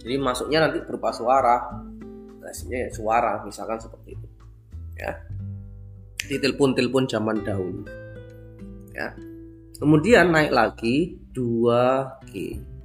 Jadi 0.00 0.16
masuknya 0.16 0.68
nanti 0.68 0.80
berupa 0.84 1.12
suara. 1.12 1.68
Hasilnya 2.40 2.88
ya 2.88 2.90
suara, 2.90 3.44
misalkan 3.46 3.78
seperti 3.78 4.16
itu. 4.16 4.26
Ya. 4.98 5.12
Di 6.18 6.36
telepon-telepon 6.40 7.06
zaman 7.06 7.46
dahulu. 7.46 7.86
Ya. 8.90 9.14
Kemudian 9.78 10.34
naik 10.34 10.50
lagi 10.50 11.20
2G. 11.32 12.32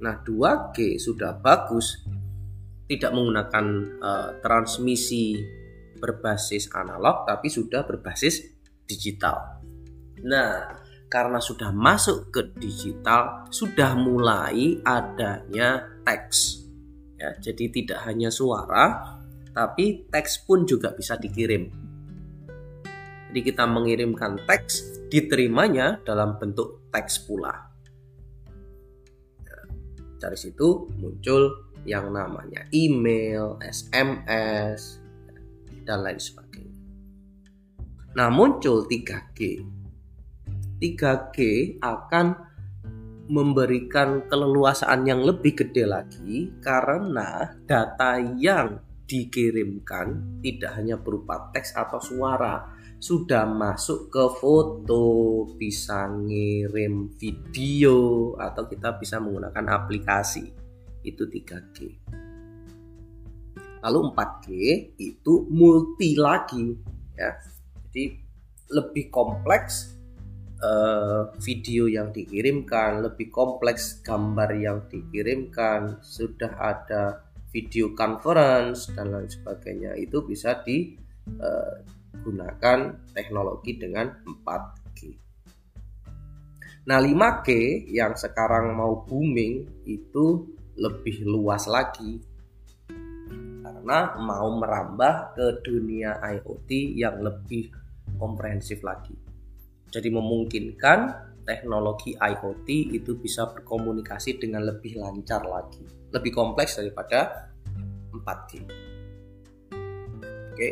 Nah, 0.00 0.22
2G 0.22 1.02
sudah 1.02 1.34
bagus 1.40 2.04
tidak 2.86 3.10
menggunakan 3.10 3.66
uh, 3.98 4.30
transmisi 4.38 5.34
berbasis 5.98 6.70
analog 6.76 7.26
tapi 7.26 7.50
sudah 7.50 7.82
berbasis 7.82 8.46
digital. 8.86 9.58
Nah, 10.22 10.78
karena 11.10 11.38
sudah 11.42 11.70
masuk 11.74 12.30
ke 12.30 12.54
digital, 12.58 13.46
sudah 13.50 13.94
mulai 13.98 14.78
adanya 14.82 15.86
teks. 16.06 16.65
Ya, 17.16 17.32
jadi 17.40 17.72
tidak 17.72 18.04
hanya 18.04 18.28
suara, 18.28 19.16
tapi 19.56 20.04
teks 20.12 20.44
pun 20.44 20.68
juga 20.68 20.92
bisa 20.92 21.16
dikirim. 21.16 21.72
Jadi 23.32 23.40
kita 23.40 23.64
mengirimkan 23.64 24.44
teks, 24.44 25.08
diterimanya 25.08 26.00
dalam 26.04 26.36
bentuk 26.36 26.92
teks 26.92 27.24
pula. 27.24 27.52
Nah, 29.44 29.64
dari 30.20 30.36
situ 30.36 30.92
muncul 31.00 31.72
yang 31.88 32.12
namanya 32.12 32.68
email, 32.74 33.56
SMS, 33.64 35.00
dan 35.88 36.04
lain 36.04 36.20
sebagainya. 36.20 36.80
Nah, 38.16 38.28
muncul 38.28 38.84
3G. 38.88 39.60
3G 40.76 41.36
akan 41.80 42.45
memberikan 43.26 44.26
keleluasaan 44.30 45.06
yang 45.06 45.22
lebih 45.22 45.58
gede 45.58 45.84
lagi 45.86 46.50
karena 46.62 47.58
data 47.66 48.18
yang 48.18 48.78
dikirimkan 49.06 50.38
tidak 50.42 50.72
hanya 50.74 50.98
berupa 50.98 51.50
teks 51.54 51.74
atau 51.78 52.02
suara, 52.02 52.74
sudah 52.98 53.46
masuk 53.46 54.10
ke 54.10 54.24
foto, 54.42 55.06
bisa 55.54 56.10
ngirim 56.10 57.14
video 57.14 58.32
atau 58.34 58.66
kita 58.66 58.98
bisa 58.98 59.22
menggunakan 59.22 59.66
aplikasi 59.70 60.50
itu 61.06 61.22
3G. 61.22 61.76
Lalu 63.86 63.98
4G 64.10 64.46
itu 64.98 65.32
multi 65.46 66.18
lagi 66.18 66.74
ya. 67.14 67.30
Jadi 67.86 68.18
lebih 68.74 69.14
kompleks 69.14 69.95
uh, 70.62 71.32
video 71.40 71.88
yang 71.90 72.12
dikirimkan, 72.12 73.02
lebih 73.04 73.28
kompleks 73.32 74.00
gambar 74.00 74.54
yang 74.56 74.84
dikirimkan, 74.88 76.00
sudah 76.00 76.52
ada 76.56 77.26
video 77.50 77.96
conference 77.96 78.92
dan 78.92 79.12
lain 79.12 79.28
sebagainya. 79.28 79.96
Itu 79.96 80.22
bisa 80.28 80.60
digunakan 80.62 80.98
teknologi 83.16 83.80
dengan 83.80 84.12
4G. 84.24 85.00
Nah, 86.86 87.02
5G 87.02 87.48
yang 87.90 88.14
sekarang 88.14 88.76
mau 88.76 89.02
booming 89.02 89.82
itu 89.88 90.46
lebih 90.76 91.24
luas 91.24 91.66
lagi 91.66 92.20
karena 93.64 94.14
mau 94.22 94.50
merambah 94.54 95.34
ke 95.34 95.46
dunia 95.66 96.20
IoT 96.22 96.70
yang 96.94 97.22
lebih 97.24 97.72
komprehensif 98.20 98.84
lagi. 98.86 99.25
Jadi 99.96 100.12
memungkinkan 100.12 100.98
teknologi 101.48 102.12
IoT 102.12 102.68
itu 102.92 103.16
bisa 103.16 103.48
berkomunikasi 103.48 104.36
dengan 104.36 104.68
lebih 104.68 105.00
lancar 105.00 105.40
lagi, 105.48 105.80
lebih 106.12 106.36
kompleks 106.36 106.76
daripada 106.76 107.48
4G. 108.12 108.50
Oke. 110.52 110.68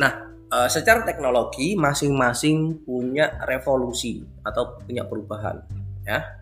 Nah, 0.00 0.12
eh, 0.48 0.68
secara 0.72 1.04
teknologi 1.04 1.76
masing-masing 1.76 2.80
punya 2.80 3.44
revolusi 3.44 4.24
atau 4.40 4.80
punya 4.80 5.04
perubahan, 5.04 5.60
ya. 6.08 6.40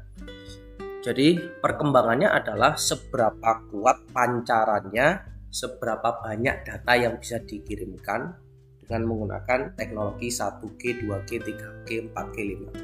Jadi 1.03 1.59
perkembangannya 1.59 2.31
adalah 2.31 2.79
seberapa 2.79 3.67
kuat 3.75 4.07
pancarannya, 4.15 5.27
seberapa 5.51 6.23
banyak 6.23 6.63
data 6.63 6.93
yang 6.95 7.19
bisa 7.19 7.43
dikirimkan 7.43 8.48
dengan 8.89 9.05
menggunakan 9.05 9.77
teknologi 9.77 10.33
1G, 10.33 11.05
2G, 11.05 11.31
3G, 11.45 11.89
4G, 12.09 12.37
5G. 12.57 12.79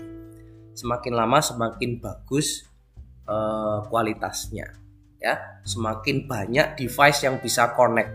Semakin 0.77 1.13
lama 1.17 1.41
semakin 1.41 1.97
bagus 1.97 2.69
uh, 3.25 3.81
kualitasnya, 3.89 4.69
ya. 5.17 5.65
Semakin 5.65 6.29
banyak 6.29 6.77
device 6.77 7.25
yang 7.25 7.41
bisa 7.41 7.73
connect, 7.73 8.13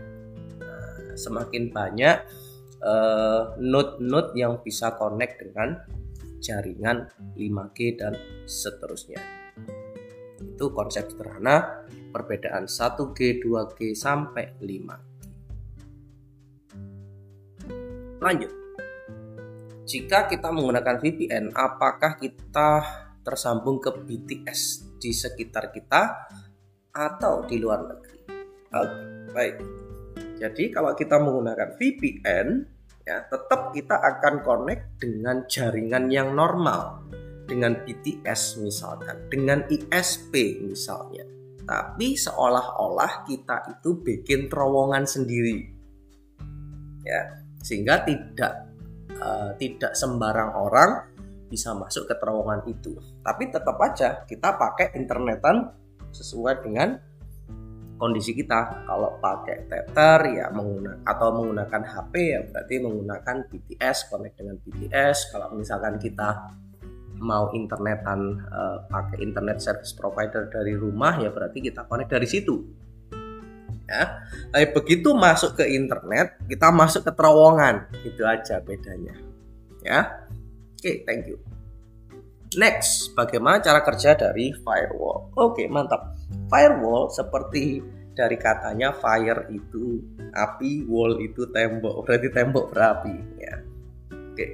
nah, 0.62 1.18
semakin 1.18 1.74
banyak 1.74 2.16
uh, 2.78 3.58
node-node 3.58 4.38
yang 4.38 4.62
bisa 4.62 4.94
connect 4.94 5.42
dengan 5.42 5.82
jaringan 6.38 7.10
5G 7.34 7.98
dan 7.98 8.14
seterusnya 8.46 9.40
itu 10.60 10.76
konsep 10.76 11.08
sederhana 11.08 11.88
perbedaan 12.12 12.68
1G, 12.68 13.40
2G 13.40 13.96
sampai 13.96 14.52
5G. 14.60 15.09
Lanjut. 18.20 18.52
Jika 19.88 20.28
kita 20.28 20.52
menggunakan 20.52 21.00
VPN, 21.00 21.56
apakah 21.56 22.20
kita 22.20 22.84
tersambung 23.24 23.80
ke 23.82 23.90
BTS 23.90 24.92
di 25.00 25.10
sekitar 25.10 25.72
kita 25.72 26.30
atau 26.94 27.42
di 27.48 27.56
luar 27.58 27.80
negeri? 27.90 28.20
Oke, 28.70 29.00
baik. 29.34 29.56
Jadi 30.36 30.70
kalau 30.70 30.92
kita 30.94 31.16
menggunakan 31.18 31.74
VPN, 31.74 32.48
ya 33.08 33.24
tetap 33.26 33.72
kita 33.72 33.96
akan 33.98 34.44
connect 34.44 35.00
dengan 35.00 35.48
jaringan 35.48 36.12
yang 36.12 36.36
normal 36.36 37.02
dengan 37.50 37.82
BTS 37.82 38.62
misalkan, 38.62 39.26
dengan 39.26 39.66
ISP 39.66 40.62
misalnya. 40.62 41.26
Tapi 41.66 42.14
seolah-olah 42.14 43.26
kita 43.26 43.74
itu 43.74 43.98
bikin 43.98 44.46
terowongan 44.46 45.02
sendiri. 45.02 45.66
Ya, 47.02 47.42
sehingga 47.60 48.02
tidak 48.04 48.52
uh, 49.20 49.52
tidak 49.60 49.92
sembarang 49.92 50.56
orang 50.56 50.90
bisa 51.50 51.74
masuk 51.74 52.06
ke 52.06 52.14
terowongan 52.16 52.62
itu. 52.70 52.96
Tapi 53.20 53.50
tetap 53.50 53.76
aja 53.82 54.22
kita 54.24 54.56
pakai 54.56 54.94
internetan 54.96 55.70
sesuai 56.14 56.62
dengan 56.64 56.96
kondisi 58.00 58.32
kita. 58.32 58.86
Kalau 58.88 59.20
pakai 59.20 59.68
tether 59.68 60.18
ya 60.30 60.46
menggunakan 60.54 61.04
atau 61.04 61.28
menggunakan 61.36 61.82
HP 61.84 62.14
ya 62.16 62.40
berarti 62.48 62.74
menggunakan 62.80 63.36
BTS 63.50 63.98
connect 64.08 64.34
dengan 64.40 64.56
BTS. 64.62 65.16
Kalau 65.34 65.52
misalkan 65.52 66.00
kita 66.00 66.56
mau 67.20 67.52
internetan 67.52 68.40
uh, 68.48 68.88
pakai 68.88 69.20
internet 69.20 69.60
service 69.60 69.92
provider 69.92 70.48
dari 70.48 70.72
rumah 70.72 71.20
ya 71.20 71.28
berarti 71.28 71.60
kita 71.60 71.84
connect 71.84 72.08
dari 72.16 72.24
situ 72.24 72.64
ya. 73.90 74.22
Tapi 74.54 74.66
begitu 74.70 75.10
masuk 75.10 75.58
ke 75.58 75.66
internet 75.66 76.38
kita 76.46 76.70
masuk 76.70 77.02
ke 77.02 77.10
terowongan. 77.10 77.90
Itu 78.06 78.22
aja 78.22 78.62
bedanya 78.62 79.18
ya. 79.82 80.22
Oke 80.78 80.80
okay, 80.80 80.96
thank 81.04 81.26
you. 81.26 81.36
Next 82.56 83.14
bagaimana 83.14 83.62
cara 83.62 83.82
kerja 83.82 84.14
dari 84.14 84.54
firewall? 84.54 85.34
Oke 85.34 85.62
okay, 85.62 85.66
mantap. 85.66 86.14
Firewall 86.50 87.10
seperti 87.10 87.82
dari 88.14 88.34
katanya 88.34 88.90
fire 88.90 89.46
itu 89.54 90.02
api 90.34 90.86
wall 90.86 91.22
itu 91.22 91.46
tembok 91.50 92.06
berarti 92.06 92.28
tembok 92.30 92.74
berapi 92.74 93.16
ya. 93.38 93.54
Oke. 94.34 94.46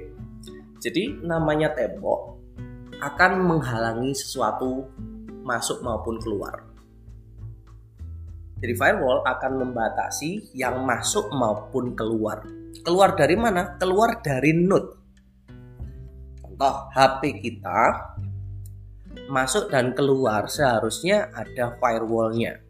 Jadi 0.77 1.25
namanya 1.25 1.73
tembok 1.73 2.37
akan 3.01 3.31
menghalangi 3.41 4.13
sesuatu 4.13 4.85
masuk 5.41 5.81
maupun 5.81 6.21
keluar. 6.21 6.66
Jadi 8.57 8.73
firewall 8.73 9.21
akan 9.21 9.51
membatasi 9.61 10.57
yang 10.57 10.81
masuk 10.81 11.29
maupun 11.29 11.93
keluar. 11.93 12.41
Keluar 12.81 13.13
dari 13.13 13.37
mana? 13.37 13.77
Keluar 13.77 14.17
dari 14.25 14.53
node. 14.53 14.97
Contoh 16.41 16.89
HP 16.89 17.37
kita 17.37 18.13
masuk 19.29 19.69
dan 19.69 19.93
keluar 19.93 20.49
seharusnya 20.49 21.29
ada 21.33 21.77
firewallnya. 21.77 22.63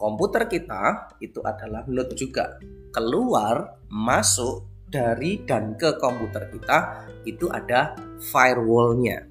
komputer 0.00 0.48
kita 0.48 1.12
itu 1.20 1.44
adalah 1.44 1.84
node 1.84 2.16
juga. 2.16 2.56
Keluar, 2.88 3.84
masuk 3.92 4.64
dari 4.88 5.44
dan 5.44 5.76
ke 5.76 6.00
komputer 6.00 6.48
kita 6.48 7.04
itu 7.28 7.52
ada 7.52 7.92
firewallnya. 8.32 9.28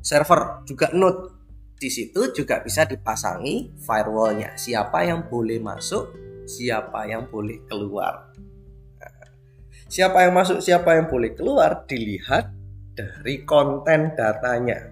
Server 0.00 0.64
juga 0.64 0.88
node. 0.96 1.35
Di 1.76 1.92
situ 1.92 2.32
juga 2.32 2.64
bisa 2.64 2.88
dipasangi 2.88 3.76
firewallnya. 3.76 4.56
Siapa 4.56 5.04
yang 5.04 5.28
boleh 5.28 5.60
masuk, 5.60 6.08
siapa 6.48 7.04
yang 7.04 7.28
boleh 7.28 7.68
keluar. 7.68 8.32
siapa 9.86 10.26
yang 10.26 10.34
masuk, 10.34 10.58
siapa 10.58 10.98
yang 10.98 11.06
boleh 11.06 11.30
keluar 11.38 11.86
dilihat 11.86 12.50
dari 12.96 13.46
konten 13.46 14.18
datanya. 14.18 14.90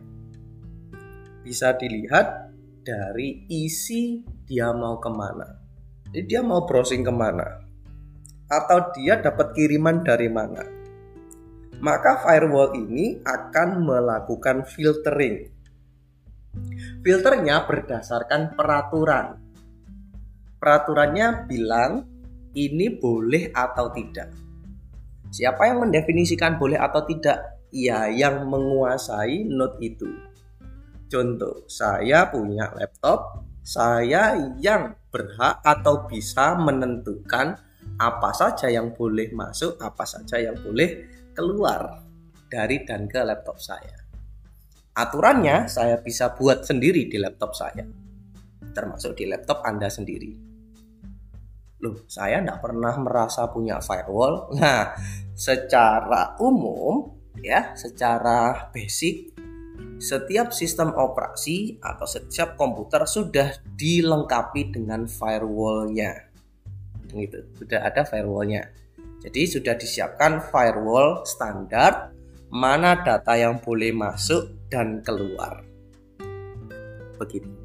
Bisa 1.43 1.75
dilihat 1.75 2.53
dari 2.85 3.49
isi 3.49 4.23
dia 4.45 4.71
mau 4.71 5.01
ke 5.01 5.11
mana. 5.11 5.65
Jadi 6.13 6.31
dia 6.31 6.45
mau 6.45 6.63
browsing 6.69 7.03
ke 7.03 7.11
mana. 7.11 7.65
Atau 8.47 8.93
dia 8.95 9.19
dapat 9.19 9.57
kiriman 9.57 10.05
dari 10.05 10.29
mana. 10.31 10.63
Maka 11.81 12.23
firewall 12.23 12.77
ini 12.77 13.19
akan 13.25 13.83
melakukan 13.83 14.63
filtering. 14.69 15.54
Filternya 17.05 17.69
berdasarkan 17.69 18.57
peraturan. 18.57 19.37
Peraturannya 20.57 21.45
bilang 21.45 22.09
ini 22.57 22.97
boleh 22.97 23.53
atau 23.53 23.93
tidak. 23.93 24.33
Siapa 25.35 25.67
yang 25.67 25.83
mendefinisikan 25.85 26.57
boleh 26.57 26.79
atau 26.79 27.03
tidak? 27.05 27.59
Ya, 27.75 28.07
yang 28.07 28.47
menguasai 28.47 29.51
node 29.51 29.83
itu. 29.83 30.07
Contoh, 31.11 31.67
saya 31.67 32.31
punya 32.31 32.71
laptop, 32.79 33.43
saya 33.67 34.39
yang 34.63 34.95
berhak 35.11 35.59
atau 35.67 36.07
bisa 36.07 36.55
menentukan 36.55 37.59
apa 37.99 38.31
saja 38.31 38.71
yang 38.71 38.95
boleh 38.95 39.35
masuk, 39.35 39.75
apa 39.83 40.07
saja 40.07 40.39
yang 40.39 40.55
boleh 40.63 41.07
keluar 41.35 42.03
dari 42.47 42.87
dan 42.87 43.11
ke 43.11 43.19
laptop 43.27 43.59
saya. 43.59 44.04
Aturannya 44.95 45.67
saya 45.67 45.99
bisa 45.99 46.39
buat 46.39 46.63
sendiri 46.63 47.11
di 47.11 47.19
laptop 47.19 47.51
saya, 47.55 47.83
termasuk 48.71 49.19
di 49.19 49.27
laptop 49.27 49.67
Anda 49.67 49.91
sendiri. 49.91 50.55
Loh, 51.83 52.07
saya 52.07 52.41
tidak 52.41 52.63
pernah 52.63 52.95
merasa 53.03 53.51
punya 53.51 53.83
firewall. 53.83 54.49
Nah, 54.57 54.95
secara 55.35 56.39
umum 56.39 57.11
ya 57.43 57.75
secara 57.75 58.71
basic 58.71 59.35
setiap 59.99 60.55
sistem 60.55 60.95
operasi 60.95 61.83
atau 61.83 62.07
setiap 62.07 62.55
komputer 62.55 63.03
sudah 63.07 63.59
dilengkapi 63.75 64.71
dengan 64.71 65.11
firewallnya 65.11 66.31
gitu 67.11 67.47
sudah 67.59 67.83
ada 67.83 68.07
firewallnya 68.07 68.71
jadi 69.23 69.43
sudah 69.51 69.75
disiapkan 69.75 70.39
firewall 70.51 71.27
standar 71.27 72.15
mana 72.51 73.03
data 73.03 73.35
yang 73.35 73.59
boleh 73.59 73.91
masuk 73.91 74.54
dan 74.69 75.05
keluar 75.05 75.63
begitu 77.19 77.65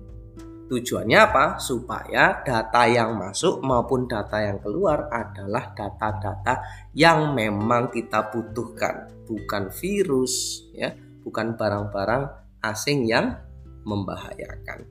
Tujuannya 0.69 1.17
apa? 1.17 1.57
Supaya 1.57 2.45
data 2.45 2.85
yang 2.85 3.17
masuk 3.17 3.57
maupun 3.65 4.05
data 4.05 4.37
yang 4.37 4.61
keluar 4.61 5.09
adalah 5.09 5.73
data-data 5.73 6.61
yang 6.93 7.33
memang 7.33 7.89
kita 7.89 8.29
butuhkan, 8.29 9.09
bukan 9.25 9.73
virus 9.73 10.61
ya, 10.77 10.93
bukan 11.25 11.57
barang-barang 11.57 12.23
asing 12.61 13.09
yang 13.09 13.33
membahayakan. 13.81 14.85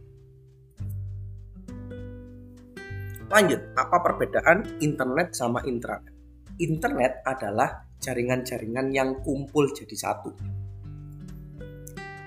Lanjut, 3.30 3.62
apa 3.78 3.96
perbedaan 4.02 4.82
internet 4.82 5.38
sama 5.38 5.62
intranet? 5.62 6.10
Internet 6.58 7.22
adalah 7.22 7.86
jaringan-jaringan 8.02 8.90
yang 8.90 9.22
kumpul 9.22 9.70
jadi 9.70 9.94
satu 9.94 10.57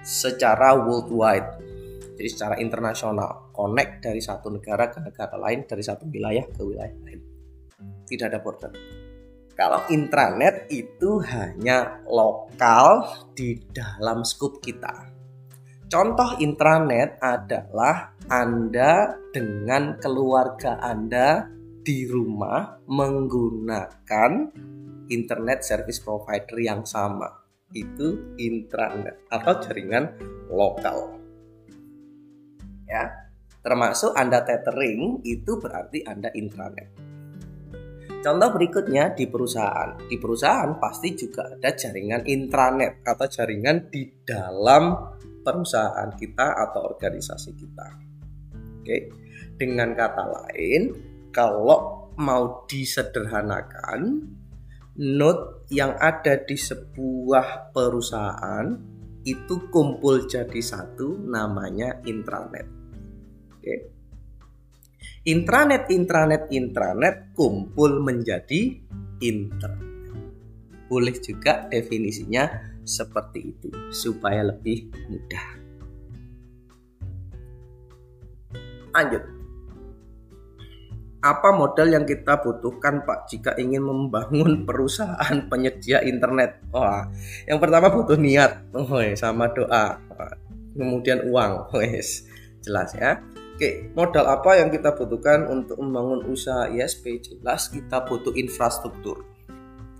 secara 0.01 0.73
worldwide. 0.77 1.61
Jadi 2.17 2.29
secara 2.29 2.55
internasional. 2.61 3.49
Connect 3.53 4.05
dari 4.05 4.21
satu 4.21 4.49
negara 4.49 4.89
ke 4.89 5.01
negara 5.01 5.37
lain 5.37 5.65
dari 5.65 5.83
satu 5.85 6.09
wilayah 6.09 6.45
ke 6.49 6.61
wilayah 6.61 6.97
lain. 7.05 7.19
Tidak 8.05 8.25
ada 8.29 8.41
border. 8.41 8.73
Kalau 9.53 9.85
intranet 9.93 10.65
itu 10.73 11.21
hanya 11.21 12.01
lokal 12.09 13.05
di 13.37 13.61
dalam 13.69 14.25
scoop 14.25 14.57
kita. 14.57 15.11
Contoh 15.91 16.39
intranet 16.39 17.19
adalah 17.19 18.15
Anda 18.31 19.11
dengan 19.29 19.99
keluarga 19.99 20.79
Anda 20.79 21.45
di 21.83 22.07
rumah 22.07 22.79
menggunakan 22.87 24.31
internet 25.11 25.67
service 25.67 25.99
provider 25.99 26.57
yang 26.63 26.87
sama 26.87 27.40
itu 27.71 28.35
intranet 28.35 29.23
atau 29.31 29.59
jaringan 29.63 30.15
lokal 30.51 31.21
ya. 32.91 33.07
Termasuk 33.61 34.17
Anda 34.17 34.41
tethering 34.41 35.21
itu 35.23 35.61
berarti 35.61 36.01
Anda 36.03 36.33
intranet. 36.33 36.91
Contoh 38.21 38.49
berikutnya 38.53 39.13
di 39.17 39.25
perusahaan. 39.29 39.97
Di 40.05 40.17
perusahaan 40.17 40.77
pasti 40.77 41.13
juga 41.13 41.49
ada 41.49 41.73
jaringan 41.73 42.25
intranet 42.25 43.01
atau 43.05 43.25
jaringan 43.25 43.89
di 43.89 44.25
dalam 44.25 45.13
perusahaan 45.41 46.09
kita 46.13 46.57
atau 46.69 46.85
organisasi 46.89 47.51
kita. 47.57 47.87
Oke. 48.81 48.97
Dengan 49.57 49.93
kata 49.93 50.25
lain, 50.25 50.81
kalau 51.29 52.09
mau 52.17 52.65
disederhanakan, 52.65 54.25
node 54.99 55.67
yang 55.71 55.95
ada 55.95 56.41
di 56.43 56.59
sebuah 56.59 57.71
perusahaan 57.71 58.67
itu 59.23 59.69
kumpul 59.69 60.25
jadi 60.25 60.59
satu 60.59 61.15
namanya 61.29 62.01
intranet. 62.03 62.67
Oke. 63.55 63.75
Intranet, 65.21 65.85
intranet, 65.93 66.49
intranet 66.49 67.29
kumpul 67.37 68.01
menjadi 68.01 68.81
internet. 69.21 69.89
Boleh 70.89 71.15
juga 71.21 71.69
definisinya 71.69 72.49
seperti 72.81 73.39
itu 73.53 73.69
supaya 73.93 74.41
lebih 74.49 74.89
mudah. 75.07 75.45
Lanjut. 78.91 79.40
Apa 81.21 81.53
modal 81.53 81.93
yang 81.93 82.01
kita 82.09 82.41
butuhkan 82.41 83.05
Pak 83.05 83.29
jika 83.29 83.53
ingin 83.61 83.85
membangun 83.85 84.61
perusahaan 84.67 85.37
penyedia 85.45 86.01
internet? 86.01 86.57
Wah, 86.73 87.05
yang 87.45 87.61
pertama 87.61 87.93
butuh 87.93 88.17
niat, 88.17 88.73
oh, 88.73 88.89
sama 89.13 89.53
doa, 89.53 90.01
kemudian 90.73 91.21
uang, 91.29 91.69
wes 91.77 92.25
jelas 92.65 92.97
ya. 92.97 93.21
Oke, 93.53 93.93
modal 93.93 94.25
apa 94.25 94.57
yang 94.57 94.73
kita 94.73 94.97
butuhkan 94.97 95.45
untuk 95.45 95.77
membangun 95.77 96.25
usaha 96.25 96.65
ISP? 96.65 97.21
Jelas 97.21 97.69
kita 97.69 98.01
butuh 98.01 98.33
infrastruktur. 98.33 99.21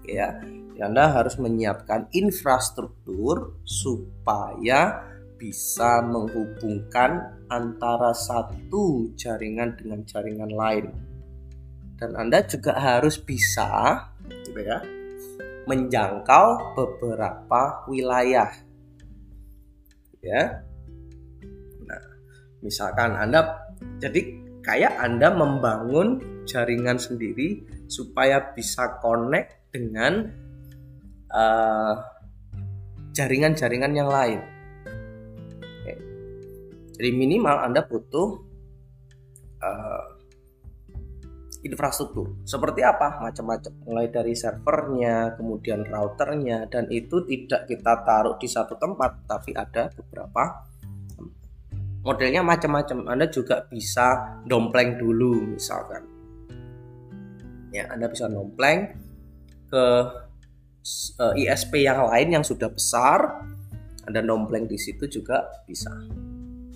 Ya, 0.02 0.42
Anda 0.82 1.14
harus 1.14 1.38
menyiapkan 1.38 2.10
infrastruktur 2.18 3.62
supaya 3.62 5.06
bisa 5.38 6.02
menghubungkan 6.02 7.38
antara 7.54 8.18
satu 8.18 9.14
jaringan 9.14 9.78
dengan 9.78 10.02
jaringan 10.10 10.50
lain. 10.50 11.11
Dan 12.02 12.18
Anda 12.18 12.42
juga 12.50 12.74
harus 12.74 13.22
bisa 13.22 14.10
gitu 14.26 14.58
ya, 14.58 14.82
menjangkau 15.70 16.74
beberapa 16.74 17.86
wilayah. 17.86 18.50
Ya, 20.22 20.66
Misalkan 22.62 23.18
Anda 23.18 23.70
jadi 23.98 24.22
kayak 24.62 24.98
Anda 25.02 25.34
membangun 25.34 26.22
jaringan 26.46 26.98
sendiri 27.02 27.66
supaya 27.90 28.54
bisa 28.54 29.02
connect 29.02 29.74
dengan 29.74 30.30
eh, 31.30 31.94
jaringan-jaringan 33.14 33.94
yang 33.98 34.10
lain. 34.10 34.42
Jadi 37.02 37.18
minimal 37.18 37.66
Anda 37.66 37.82
butuh 37.82 38.46
uh, 39.58 40.21
infrastruktur. 41.62 42.42
Seperti 42.44 42.82
apa? 42.82 43.22
Macam-macam. 43.22 43.72
Mulai 43.86 44.10
dari 44.10 44.34
servernya, 44.34 45.38
kemudian 45.38 45.86
routernya, 45.86 46.70
dan 46.70 46.90
itu 46.90 47.22
tidak 47.26 47.70
kita 47.70 48.02
taruh 48.02 48.36
di 48.42 48.48
satu 48.50 48.76
tempat, 48.78 49.26
tapi 49.30 49.54
ada 49.54 49.90
beberapa 49.94 50.72
modelnya 52.02 52.42
macam-macam 52.42 53.14
Anda 53.14 53.30
juga 53.30 53.66
bisa 53.70 54.42
dompleng 54.46 54.98
dulu 54.98 55.54
misalkan 55.54 56.02
ya 57.70 57.88
Anda 57.94 58.10
bisa 58.10 58.26
dompleng 58.26 58.90
ke 59.70 59.86
eh, 61.22 61.42
ISP 61.46 61.86
yang 61.86 62.10
lain 62.10 62.42
yang 62.42 62.46
sudah 62.46 62.74
besar 62.74 63.46
Anda 64.10 64.26
dompleng 64.26 64.66
di 64.66 64.78
situ 64.82 65.06
juga 65.08 65.46
bisa 65.70 65.94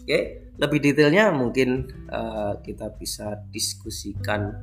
Oke, 0.05 0.53
lebih 0.61 0.85
detailnya 0.85 1.33
mungkin 1.33 1.89
uh, 2.13 2.61
kita 2.61 2.93
bisa 2.93 3.41
diskusikan 3.49 4.53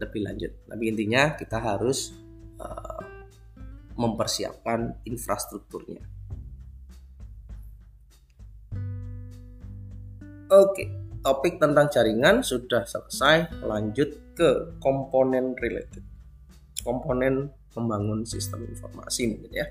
lebih 0.00 0.24
lanjut. 0.24 0.52
Tapi 0.66 0.84
intinya 0.88 1.36
kita 1.36 1.60
harus 1.60 2.16
uh, 2.56 3.00
mempersiapkan 4.00 5.04
infrastrukturnya. 5.04 6.00
Oke, 10.50 10.90
topik 11.22 11.62
tentang 11.62 11.86
jaringan 11.92 12.42
sudah 12.42 12.82
selesai. 12.82 13.62
Lanjut 13.62 14.34
ke 14.34 14.80
komponen 14.82 15.54
related. 15.60 16.02
Komponen 16.82 17.52
membangun 17.76 18.26
sistem 18.26 18.66
informasi 18.66 19.30
mungkin 19.30 19.52
ya. 19.52 19.66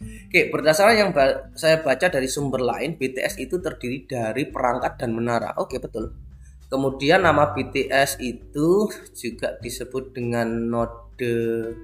Oke, 0.00 0.48
berdasarkan 0.48 0.96
yang 0.96 1.12
saya 1.52 1.84
baca 1.84 2.08
dari 2.08 2.24
sumber 2.24 2.64
lain, 2.64 2.96
BTS 2.96 3.36
itu 3.36 3.60
terdiri 3.60 4.08
dari 4.08 4.48
perangkat 4.48 4.96
dan 4.96 5.12
menara. 5.12 5.52
Oke, 5.60 5.76
betul. 5.76 6.29
Kemudian 6.70 7.26
nama 7.26 7.50
BTS 7.50 8.22
itu 8.22 8.86
juga 9.10 9.58
disebut 9.58 10.14
dengan 10.14 10.46
node 10.46 11.18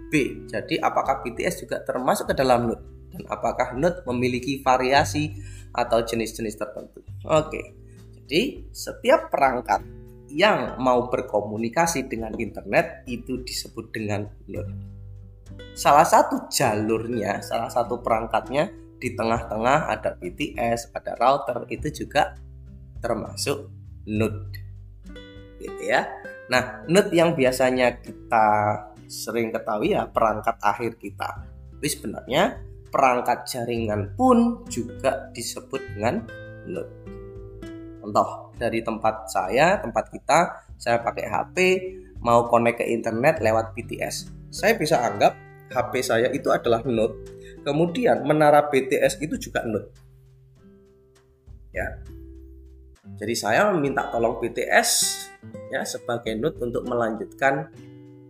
B. 0.08 0.46
Jadi, 0.46 0.78
apakah 0.78 1.26
BTS 1.26 1.66
juga 1.66 1.82
termasuk 1.82 2.30
ke 2.30 2.34
dalam 2.38 2.70
node? 2.70 3.10
Dan 3.10 3.26
apakah 3.26 3.74
node 3.74 4.06
memiliki 4.06 4.62
variasi 4.62 5.34
atau 5.74 6.06
jenis-jenis 6.06 6.54
tertentu? 6.54 7.02
Oke. 7.26 7.74
Jadi, 8.14 8.70
setiap 8.70 9.26
perangkat 9.26 9.82
yang 10.30 10.78
mau 10.78 11.10
berkomunikasi 11.10 12.06
dengan 12.06 12.34
internet 12.38 13.02
itu 13.10 13.42
disebut 13.42 13.90
dengan 13.90 14.30
node 14.46 14.96
salah 15.76 16.08
satu 16.08 16.48
jalurnya, 16.48 17.44
salah 17.44 17.68
satu 17.68 18.00
perangkatnya 18.00 18.72
di 18.96 19.12
tengah-tengah 19.12 19.92
ada 19.92 20.16
BTS, 20.16 20.96
ada 20.96 21.12
router 21.20 21.68
itu 21.68 22.04
juga 22.04 22.36
termasuk 23.04 23.68
node. 24.08 24.65
Gitu 25.60 25.82
ya. 25.88 26.06
Nah, 26.46 26.86
node 26.86 27.10
yang 27.10 27.34
biasanya 27.34 27.98
kita 27.98 28.46
sering 29.06 29.54
ketahui 29.54 29.94
ya 29.94 30.06
perangkat 30.06 30.58
akhir 30.62 30.98
kita. 30.98 31.46
Tapi 31.76 31.86
sebenarnya 31.86 32.58
perangkat 32.90 33.46
jaringan 33.46 34.14
pun 34.14 34.66
juga 34.70 35.30
disebut 35.34 35.80
dengan 35.94 36.22
node. 36.66 36.92
Contoh 38.02 38.54
dari 38.54 38.80
tempat 38.80 39.26
saya, 39.26 39.82
tempat 39.82 40.04
kita, 40.10 40.38
saya 40.78 41.02
pakai 41.02 41.26
HP 41.26 41.56
mau 42.22 42.46
connect 42.46 42.82
ke 42.82 42.86
internet 42.88 43.42
lewat 43.42 43.74
BTS. 43.74 44.30
Saya 44.54 44.78
bisa 44.78 45.02
anggap 45.02 45.34
HP 45.70 45.92
saya 46.00 46.28
itu 46.30 46.48
adalah 46.54 46.80
node. 46.86 47.34
Kemudian 47.66 48.22
menara 48.22 48.70
BTS 48.70 49.18
itu 49.18 49.34
juga 49.36 49.66
node. 49.66 49.90
Ya. 51.74 51.98
Jadi 53.16 53.34
saya 53.34 53.70
meminta 53.74 54.08
tolong 54.10 54.38
BTS 54.38 54.90
ya 55.70 55.82
sebagai 55.82 56.34
node 56.38 56.58
untuk 56.62 56.86
melanjutkan 56.86 57.70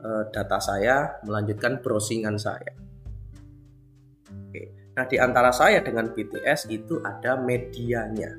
uh, 0.01 0.25
data 0.33 0.59
saya, 0.59 1.21
melanjutkan 1.27 1.81
browsingan 1.85 2.37
saya. 2.41 2.73
Oke. 4.49 4.93
Nah, 4.97 5.05
di 5.05 5.17
antara 5.21 5.53
saya 5.53 5.85
dengan 5.85 6.09
BTS 6.09 6.73
itu 6.73 7.05
ada 7.05 7.37
medianya. 7.37 8.33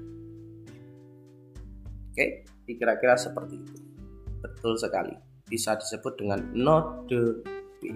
Oke, 2.10 2.50
kira-kira 2.66 3.14
seperti 3.14 3.62
itu. 3.62 3.78
Betul 4.42 4.74
sekali. 4.82 5.14
Bisa 5.46 5.78
disebut 5.78 6.18
dengan 6.18 6.42
node 6.58 7.46
B. 7.78 7.94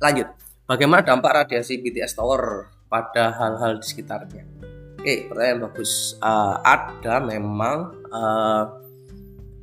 Lanjut, 0.00 0.28
bagaimana 0.66 1.04
dampak 1.04 1.44
radiasi 1.44 1.78
BTS 1.78 2.18
Tower 2.18 2.72
pada 2.90 3.30
hal-hal 3.36 3.78
di 3.78 3.86
sekitarnya? 3.86 4.49
Oke, 5.00 5.32
pertanyaan 5.32 5.64
bagus. 5.64 6.20
Uh, 6.20 6.60
ada 6.60 7.24
memang 7.24 8.04
uh, 8.12 8.68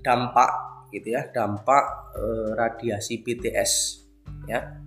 dampak 0.01 0.49
gitu 0.89 1.13
ya, 1.13 1.29
dampak 1.29 2.09
uh, 2.17 2.57
radiasi 2.57 3.21
BTS 3.21 4.01
ya 4.49 4.81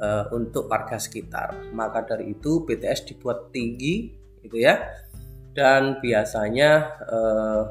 uh, 0.00 0.32
untuk 0.32 0.72
warga 0.72 0.96
sekitar. 0.96 1.76
Maka 1.76 2.08
dari 2.08 2.32
itu 2.32 2.64
BTS 2.64 3.12
dibuat 3.12 3.52
tinggi 3.52 4.08
gitu 4.40 4.64
ya. 4.64 4.80
Dan 5.52 6.00
biasanya 6.00 6.70
uh, 7.12 7.62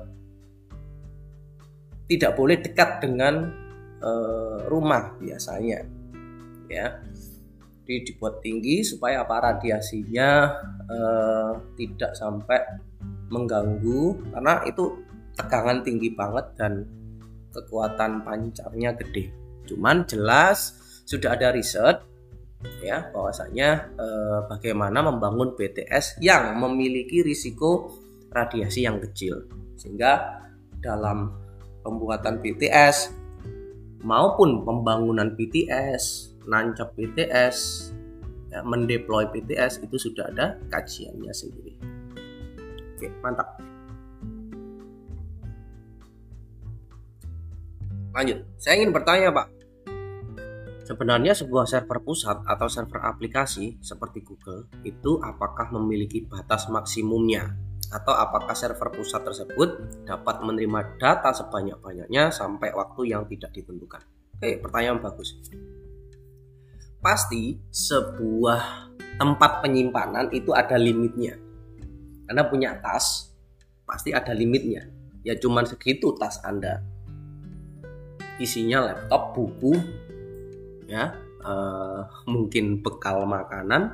tidak 2.05 2.37
boleh 2.37 2.61
dekat 2.61 3.01
dengan 3.01 3.49
uh, 3.97 4.69
rumah 4.69 5.17
biasanya 5.17 5.89
ya 6.69 7.01
jadi 7.91 8.07
dibuat 8.07 8.39
tinggi 8.39 8.87
supaya 8.87 9.27
apa? 9.27 9.51
Radiasinya 9.51 10.29
eh, 10.87 11.51
tidak 11.75 12.15
sampai 12.15 12.59
mengganggu. 13.27 14.31
Karena 14.31 14.63
itu 14.63 15.03
tegangan 15.35 15.83
tinggi 15.83 16.15
banget 16.15 16.55
dan 16.55 16.87
kekuatan 17.51 18.23
pancarnya 18.23 18.95
gede. 18.95 19.35
Cuman 19.67 20.07
jelas 20.07 20.79
sudah 21.03 21.35
ada 21.35 21.51
riset 21.51 21.99
ya 22.79 23.11
bahwasanya 23.11 23.69
eh, 23.99 24.39
bagaimana 24.47 25.03
membangun 25.03 25.51
BTS 25.59 26.23
yang 26.23 26.55
memiliki 26.55 27.19
risiko 27.27 27.91
radiasi 28.31 28.87
yang 28.87 29.03
kecil. 29.03 29.51
Sehingga 29.75 30.39
dalam 30.79 31.35
pembuatan 31.83 32.39
BTS 32.39 33.11
maupun 34.07 34.63
pembangunan 34.63 35.35
BTS 35.35 36.30
nancap 36.45 36.93
BTS, 36.97 37.89
ya, 38.51 38.59
mendeploy 38.61 39.31
BTS 39.31 39.81
itu 39.87 39.95
sudah 39.95 40.27
ada 40.27 40.59
kajiannya 40.67 41.33
sendiri. 41.33 41.73
Oke, 42.95 43.07
mantap. 43.23 43.57
Lanjut, 48.11 48.43
saya 48.59 48.75
ingin 48.83 48.91
bertanya 48.91 49.31
Pak. 49.31 49.47
Sebenarnya 50.83 51.31
sebuah 51.31 51.63
server 51.63 52.03
pusat 52.03 52.43
atau 52.43 52.67
server 52.67 52.99
aplikasi 52.99 53.79
seperti 53.79 54.27
Google 54.27 54.67
itu 54.83 55.23
apakah 55.23 55.71
memiliki 55.71 56.27
batas 56.27 56.67
maksimumnya? 56.67 57.55
Atau 57.91 58.11
apakah 58.11 58.51
server 58.51 58.91
pusat 58.91 59.23
tersebut 59.23 60.03
dapat 60.03 60.43
menerima 60.43 60.99
data 60.99 61.31
sebanyak-banyaknya 61.31 62.35
sampai 62.35 62.75
waktu 62.75 63.15
yang 63.15 63.23
tidak 63.31 63.55
ditentukan? 63.55 64.03
Oke, 64.35 64.59
pertanyaan 64.59 64.99
bagus 64.99 65.39
pasti 67.01 67.57
sebuah 67.73 68.93
tempat 69.17 69.65
penyimpanan 69.65 70.29
itu 70.29 70.53
ada 70.53 70.77
limitnya. 70.77 71.35
Karena 72.29 72.45
punya 72.47 72.77
tas 72.79 73.33
pasti 73.83 74.13
ada 74.13 74.31
limitnya. 74.31 74.87
Ya 75.25 75.35
cuman 75.35 75.65
segitu 75.65 76.13
tas 76.15 76.39
Anda. 76.45 76.81
Isinya 78.41 78.89
laptop, 78.89 79.37
buku, 79.37 79.73
ya, 80.89 81.13
uh, 81.45 82.01
mungkin 82.25 82.81
bekal 82.81 83.29
makanan 83.29 83.93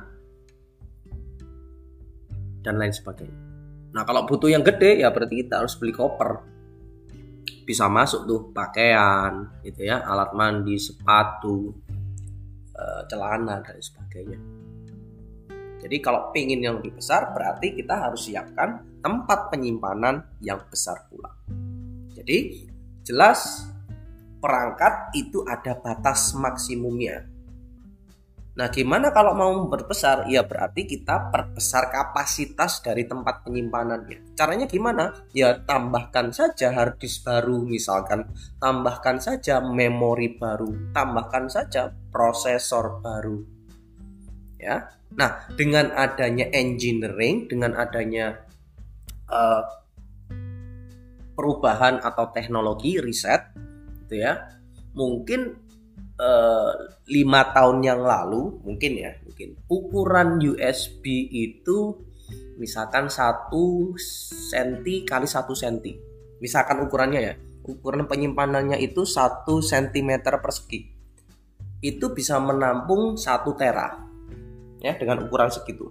dan 2.64 2.74
lain 2.80 2.94
sebagainya. 2.94 3.36
Nah 3.92 4.08
kalau 4.08 4.24
butuh 4.24 4.48
yang 4.48 4.64
gede 4.64 5.04
ya 5.04 5.12
berarti 5.12 5.44
kita 5.44 5.60
harus 5.60 5.76
beli 5.76 5.92
koper. 5.92 6.40
Bisa 7.68 7.84
masuk 7.92 8.24
tuh 8.24 8.40
pakaian, 8.56 9.60
gitu 9.60 9.84
ya, 9.84 10.00
alat 10.00 10.32
mandi, 10.32 10.80
sepatu, 10.80 11.76
Eh, 12.78 13.02
celana 13.10 13.58
dan 13.58 13.74
sebagainya. 13.82 14.38
Jadi 15.82 15.98
kalau 15.98 16.30
ingin 16.30 16.62
yang 16.62 16.74
lebih 16.78 16.94
besar 16.94 17.34
berarti 17.34 17.74
kita 17.74 17.90
harus 18.06 18.30
siapkan 18.30 19.02
tempat 19.02 19.50
penyimpanan 19.50 20.22
yang 20.38 20.62
besar 20.70 21.10
pula. 21.10 21.34
Jadi 22.14 22.70
jelas 23.02 23.66
perangkat 24.38 25.10
itu 25.18 25.42
ada 25.42 25.74
batas 25.74 26.38
maksimumnya. 26.38 27.26
Nah, 28.58 28.74
gimana 28.74 29.14
kalau 29.14 29.38
mau 29.38 29.54
berbesar? 29.70 30.26
Ya 30.26 30.42
berarti 30.42 30.82
kita 30.82 31.30
perbesar 31.30 31.94
kapasitas 31.94 32.82
dari 32.82 33.06
tempat 33.06 33.46
penyimpanannya. 33.46 34.34
Caranya 34.34 34.66
gimana? 34.66 35.14
Ya 35.30 35.62
tambahkan 35.62 36.34
saja 36.34 36.74
hard 36.74 36.98
disk 36.98 37.22
baru 37.22 37.62
misalkan, 37.62 38.26
tambahkan 38.58 39.22
saja 39.22 39.62
memori 39.62 40.34
baru, 40.34 40.90
tambahkan 40.90 41.46
saja 41.46 41.94
prosesor 42.10 42.98
baru. 42.98 43.46
Ya. 44.58 44.90
Nah, 45.14 45.46
dengan 45.54 45.94
adanya 45.94 46.50
engineering, 46.50 47.46
dengan 47.46 47.78
adanya 47.78 48.42
uh, 49.30 49.62
perubahan 51.38 52.02
atau 52.02 52.34
teknologi 52.34 52.98
riset 52.98 53.54
gitu 54.02 54.18
ya. 54.18 54.50
Mungkin 54.98 55.67
Eh, 56.18 56.72
lima 57.14 57.54
tahun 57.54 57.78
yang 57.78 58.02
lalu 58.02 58.58
mungkin 58.66 58.92
ya 58.98 59.14
mungkin. 59.22 59.54
Ukuran 59.70 60.42
USB 60.42 61.30
itu 61.30 61.94
misalkan 62.58 63.06
satu 63.06 63.94
senti 64.50 65.06
kali 65.06 65.30
satu 65.30 65.54
senti. 65.54 65.94
Misalkan 66.42 66.82
ukurannya 66.82 67.20
ya 67.22 67.34
ukuran 67.62 68.10
penyimpanannya 68.10 68.82
itu 68.82 69.06
satu 69.06 69.62
sentimeter 69.62 70.42
persegi. 70.42 70.90
Itu 71.78 72.10
bisa 72.10 72.42
menampung 72.42 73.14
satu 73.14 73.54
tera 73.54 74.02
ya 74.82 74.98
dengan 74.98 75.22
ukuran 75.22 75.54
segitu. 75.54 75.86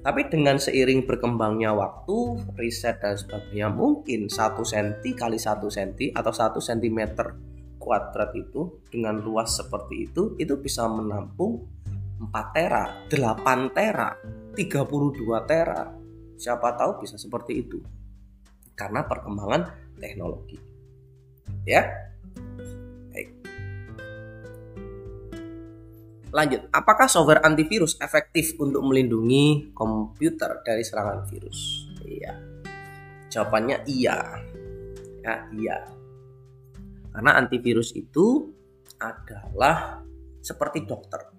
Tapi 0.00 0.32
dengan 0.32 0.56
seiring 0.56 1.04
berkembangnya 1.04 1.76
waktu, 1.76 2.40
riset 2.56 3.04
dan 3.04 3.20
sebagainya 3.20 3.68
mungkin 3.68 4.32
1 4.32 4.64
cm 4.64 5.02
kali 5.12 5.36
1 5.36 5.60
cm 5.60 6.16
atau 6.16 6.32
1 6.32 6.56
cm 6.56 7.00
kuadrat 7.86 8.34
itu 8.34 8.82
dengan 8.90 9.22
luas 9.22 9.54
seperti 9.54 10.10
itu 10.10 10.34
itu 10.42 10.58
bisa 10.58 10.90
menampung 10.90 11.62
4 12.18 12.34
tera, 12.50 13.06
8 13.06 13.70
tera, 13.70 14.10
32 14.58 15.22
tera. 15.46 15.94
Siapa 16.34 16.74
tahu 16.74 17.06
bisa 17.06 17.14
seperti 17.14 17.52
itu. 17.62 17.78
Karena 18.74 19.06
perkembangan 19.06 19.94
teknologi. 20.02 20.58
Ya. 21.62 21.86
Lanjut, 26.34 26.68
apakah 26.68 27.08
software 27.08 27.40
antivirus 27.40 27.96
efektif 27.96 28.60
untuk 28.60 28.84
melindungi 28.84 29.72
komputer 29.72 30.60
dari 30.60 30.84
serangan 30.84 31.24
virus? 31.24 31.88
Iya. 32.04 32.36
Jawabannya 33.32 33.88
iya. 33.88 34.20
Ya, 35.24 35.48
iya. 35.56 35.95
Karena 37.16 37.40
antivirus 37.40 37.96
itu 37.96 38.52
adalah 39.00 40.04
seperti 40.44 40.84
dokter. 40.84 41.32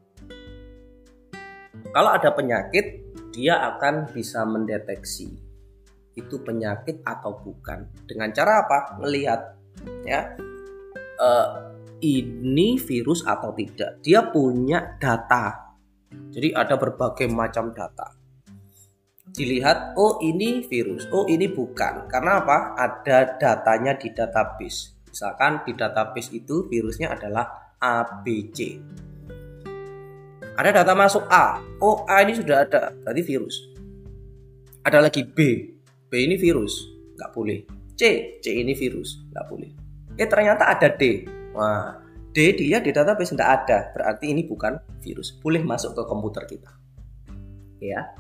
Kalau 1.94 2.10
ada 2.10 2.34
penyakit, 2.34 3.14
dia 3.30 3.62
akan 3.62 4.10
bisa 4.10 4.42
mendeteksi 4.42 5.38
itu 6.18 6.42
penyakit 6.42 7.06
atau 7.06 7.38
bukan. 7.38 7.86
Dengan 8.10 8.34
cara 8.34 8.66
apa? 8.66 8.98
Melihat 8.98 9.54
ya. 10.02 10.34
Uh, 11.18 11.78
ini 12.02 12.78
virus 12.82 13.22
atau 13.26 13.54
tidak. 13.54 14.02
Dia 14.02 14.26
punya 14.34 14.98
data. 14.98 15.78
Jadi 16.10 16.54
ada 16.54 16.78
berbagai 16.78 17.30
macam 17.30 17.74
data. 17.74 18.18
Dilihat, 19.30 19.94
oh 19.98 20.18
ini 20.22 20.66
virus, 20.66 21.06
oh 21.14 21.30
ini 21.30 21.46
bukan. 21.50 22.10
Karena 22.10 22.42
apa? 22.42 22.74
Ada 22.78 23.38
datanya 23.38 23.94
di 23.98 24.10
database. 24.14 24.97
Misalkan 25.18 25.66
di 25.66 25.74
database 25.74 26.30
itu 26.30 26.70
virusnya 26.70 27.10
adalah 27.10 27.74
ABC. 27.82 28.78
Ada 30.54 30.70
data 30.70 30.94
masuk 30.94 31.26
A. 31.26 31.58
Oh 31.82 32.06
A 32.06 32.22
ini 32.22 32.38
sudah 32.38 32.62
ada, 32.62 32.94
berarti 33.02 33.26
virus. 33.26 33.66
Ada 34.86 35.02
lagi 35.02 35.26
B. 35.26 35.74
B 36.06 36.12
ini 36.22 36.38
virus, 36.38 36.86
nggak 37.18 37.34
boleh. 37.34 37.66
C, 37.98 38.38
C 38.46 38.62
ini 38.62 38.78
virus, 38.78 39.26
nggak 39.34 39.46
boleh. 39.50 39.74
Eh 40.22 40.30
ternyata 40.30 40.70
ada 40.70 40.86
D. 40.86 41.26
Wah, 41.58 41.98
D 42.30 42.54
dia 42.54 42.78
di 42.78 42.94
database 42.94 43.34
tidak 43.34 43.50
ada, 43.66 43.90
berarti 43.98 44.30
ini 44.30 44.46
bukan 44.46 44.78
virus. 45.02 45.34
Boleh 45.42 45.66
masuk 45.66 45.98
ke 45.98 46.06
komputer 46.06 46.46
kita. 46.46 46.70
Ya. 47.82 48.14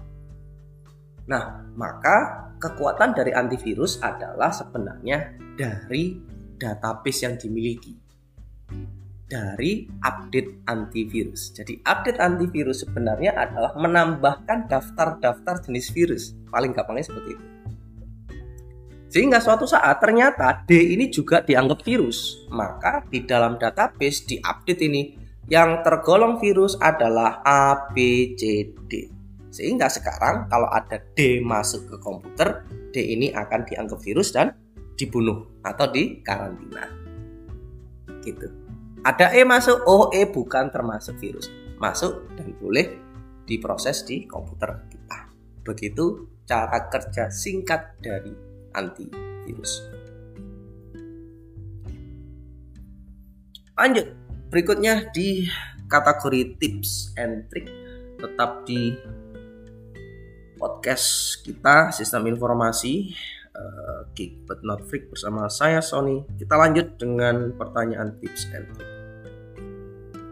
Nah, 1.30 1.62
maka 1.78 2.50
kekuatan 2.58 3.14
dari 3.14 3.38
antivirus 3.38 4.02
adalah 4.02 4.50
sebenarnya 4.50 5.38
dari 5.54 6.37
database 6.58 7.24
yang 7.24 7.38
dimiliki. 7.38 7.96
Dari 9.28 9.88
update 10.04 10.64
antivirus. 10.72 11.52
Jadi 11.52 11.84
update 11.84 12.20
antivirus 12.20 12.88
sebenarnya 12.88 13.36
adalah 13.36 13.76
menambahkan 13.76 14.72
daftar-daftar 14.72 15.68
jenis 15.68 15.92
virus. 15.92 16.24
Paling 16.48 16.72
gampangnya 16.72 17.12
seperti 17.12 17.36
itu. 17.36 17.46
Sehingga 19.08 19.40
suatu 19.40 19.64
saat 19.64 20.00
ternyata 20.04 20.64
D 20.68 20.96
ini 20.96 21.08
juga 21.12 21.44
dianggap 21.44 21.84
virus. 21.84 22.48
Maka 22.52 23.04
di 23.08 23.24
dalam 23.24 23.56
database 23.60 24.28
di 24.28 24.36
update 24.40 24.82
ini 24.84 25.16
yang 25.48 25.80
tergolong 25.84 26.40
virus 26.44 26.76
adalah 26.80 27.40
A, 27.44 27.88
B, 27.96 28.32
C, 28.36 28.68
D. 28.88 29.08
Sehingga 29.48 29.88
sekarang 29.88 30.52
kalau 30.52 30.68
ada 30.68 31.00
D 31.16 31.40
masuk 31.40 31.88
ke 31.88 31.96
komputer, 32.04 32.68
D 32.92 33.00
ini 33.16 33.32
akan 33.32 33.64
dianggap 33.64 34.00
virus 34.04 34.36
dan 34.36 34.52
dibunuh 34.98 35.62
atau 35.62 35.88
di 35.88 36.20
karantina. 36.26 36.90
Gitu. 38.26 38.50
Ada 39.06 39.32
E 39.38 39.46
masuk, 39.46 39.86
oh 39.86 40.10
E 40.12 40.28
bukan 40.28 40.74
termasuk 40.74 41.16
virus. 41.22 41.48
Masuk 41.78 42.26
dan 42.36 42.52
boleh 42.58 42.98
diproses 43.48 44.04
di 44.04 44.28
komputer 44.28 44.90
kita. 44.90 45.32
Begitu 45.64 46.28
cara 46.44 46.90
kerja 46.92 47.30
singkat 47.30 47.96
dari 48.02 48.34
antivirus. 48.76 49.86
Lanjut, 53.78 54.10
berikutnya 54.50 55.14
di 55.14 55.46
kategori 55.86 56.58
tips 56.60 57.14
and 57.16 57.46
trick 57.48 57.70
tetap 58.18 58.66
di 58.66 58.98
podcast 60.58 61.40
kita 61.46 61.94
sistem 61.94 62.34
informasi 62.34 63.14
uh, 63.54 63.97
Geek 64.18 64.50
but 64.50 64.66
not 64.66 64.82
freak 64.90 65.14
bersama 65.14 65.46
saya 65.46 65.78
Sony. 65.78 66.26
Kita 66.42 66.58
lanjut 66.58 66.98
dengan 66.98 67.54
pertanyaan 67.54 68.18
tips 68.18 68.50
and 68.58 68.66
trick. 68.74 68.90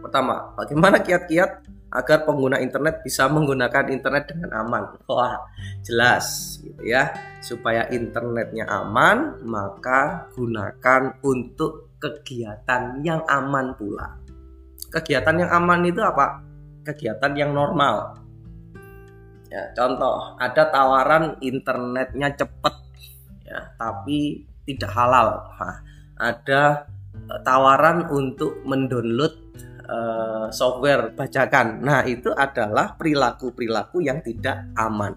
Pertama, 0.02 0.50
bagaimana 0.58 0.98
kiat-kiat 0.98 1.66
agar 1.94 2.26
pengguna 2.26 2.58
internet 2.58 3.00
bisa 3.06 3.30
menggunakan 3.30 3.88
internet 3.94 4.26
dengan 4.26 4.50
aman. 4.58 4.98
Wah, 5.06 5.38
jelas 5.86 6.58
gitu 6.62 6.82
ya. 6.82 7.14
Supaya 7.38 7.86
internetnya 7.94 8.66
aman, 8.66 9.46
maka 9.46 10.26
gunakan 10.34 11.22
untuk 11.22 11.94
kegiatan 12.02 13.00
yang 13.06 13.22
aman 13.30 13.78
pula. 13.78 14.18
Kegiatan 14.90 15.46
yang 15.46 15.50
aman 15.50 15.80
itu 15.86 16.02
apa? 16.02 16.42
Kegiatan 16.82 17.32
yang 17.34 17.50
normal. 17.54 18.22
Ya, 19.46 19.70
contoh, 19.78 20.34
ada 20.38 20.70
tawaran 20.70 21.38
internetnya 21.38 22.34
cepat 22.34 22.85
ya, 23.56 23.72
tapi 23.80 24.44
tidak 24.68 24.92
halal. 24.92 25.48
Nah, 25.56 25.76
ada 26.20 26.62
eh, 27.16 27.40
tawaran 27.40 28.12
untuk 28.12 28.60
mendownload 28.68 29.34
uh, 29.88 30.48
software 30.52 31.14
bajakan. 31.16 31.80
Nah, 31.80 32.04
itu 32.04 32.28
adalah 32.34 32.98
perilaku-perilaku 32.98 34.04
yang 34.04 34.20
tidak 34.20 34.68
aman. 34.76 35.14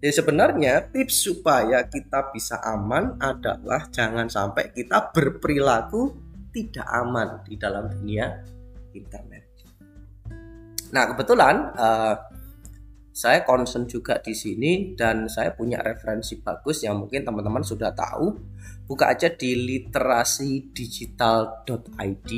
Jadi 0.00 0.12
sebenarnya 0.20 0.92
tips 0.92 1.32
supaya 1.32 1.88
kita 1.88 2.28
bisa 2.28 2.60
aman 2.60 3.16
adalah 3.16 3.88
jangan 3.88 4.28
sampai 4.28 4.68
kita 4.68 5.08
berperilaku 5.08 6.12
tidak 6.52 6.84
aman 6.92 7.40
di 7.48 7.56
dalam 7.56 7.88
dunia 7.88 8.28
internet. 8.92 9.44
Nah, 10.92 11.10
kebetulan 11.10 11.74
uh, 11.74 12.14
saya 13.14 13.46
concern 13.46 13.86
juga 13.86 14.18
di 14.18 14.34
sini 14.34 14.98
dan 14.98 15.30
saya 15.30 15.54
punya 15.54 15.78
referensi 15.78 16.42
bagus 16.42 16.82
yang 16.82 16.98
mungkin 16.98 17.22
teman-teman 17.22 17.62
sudah 17.62 17.94
tahu. 17.94 18.34
Buka 18.90 19.14
aja 19.14 19.30
di 19.30 19.54
literasidigital.id 19.54 22.30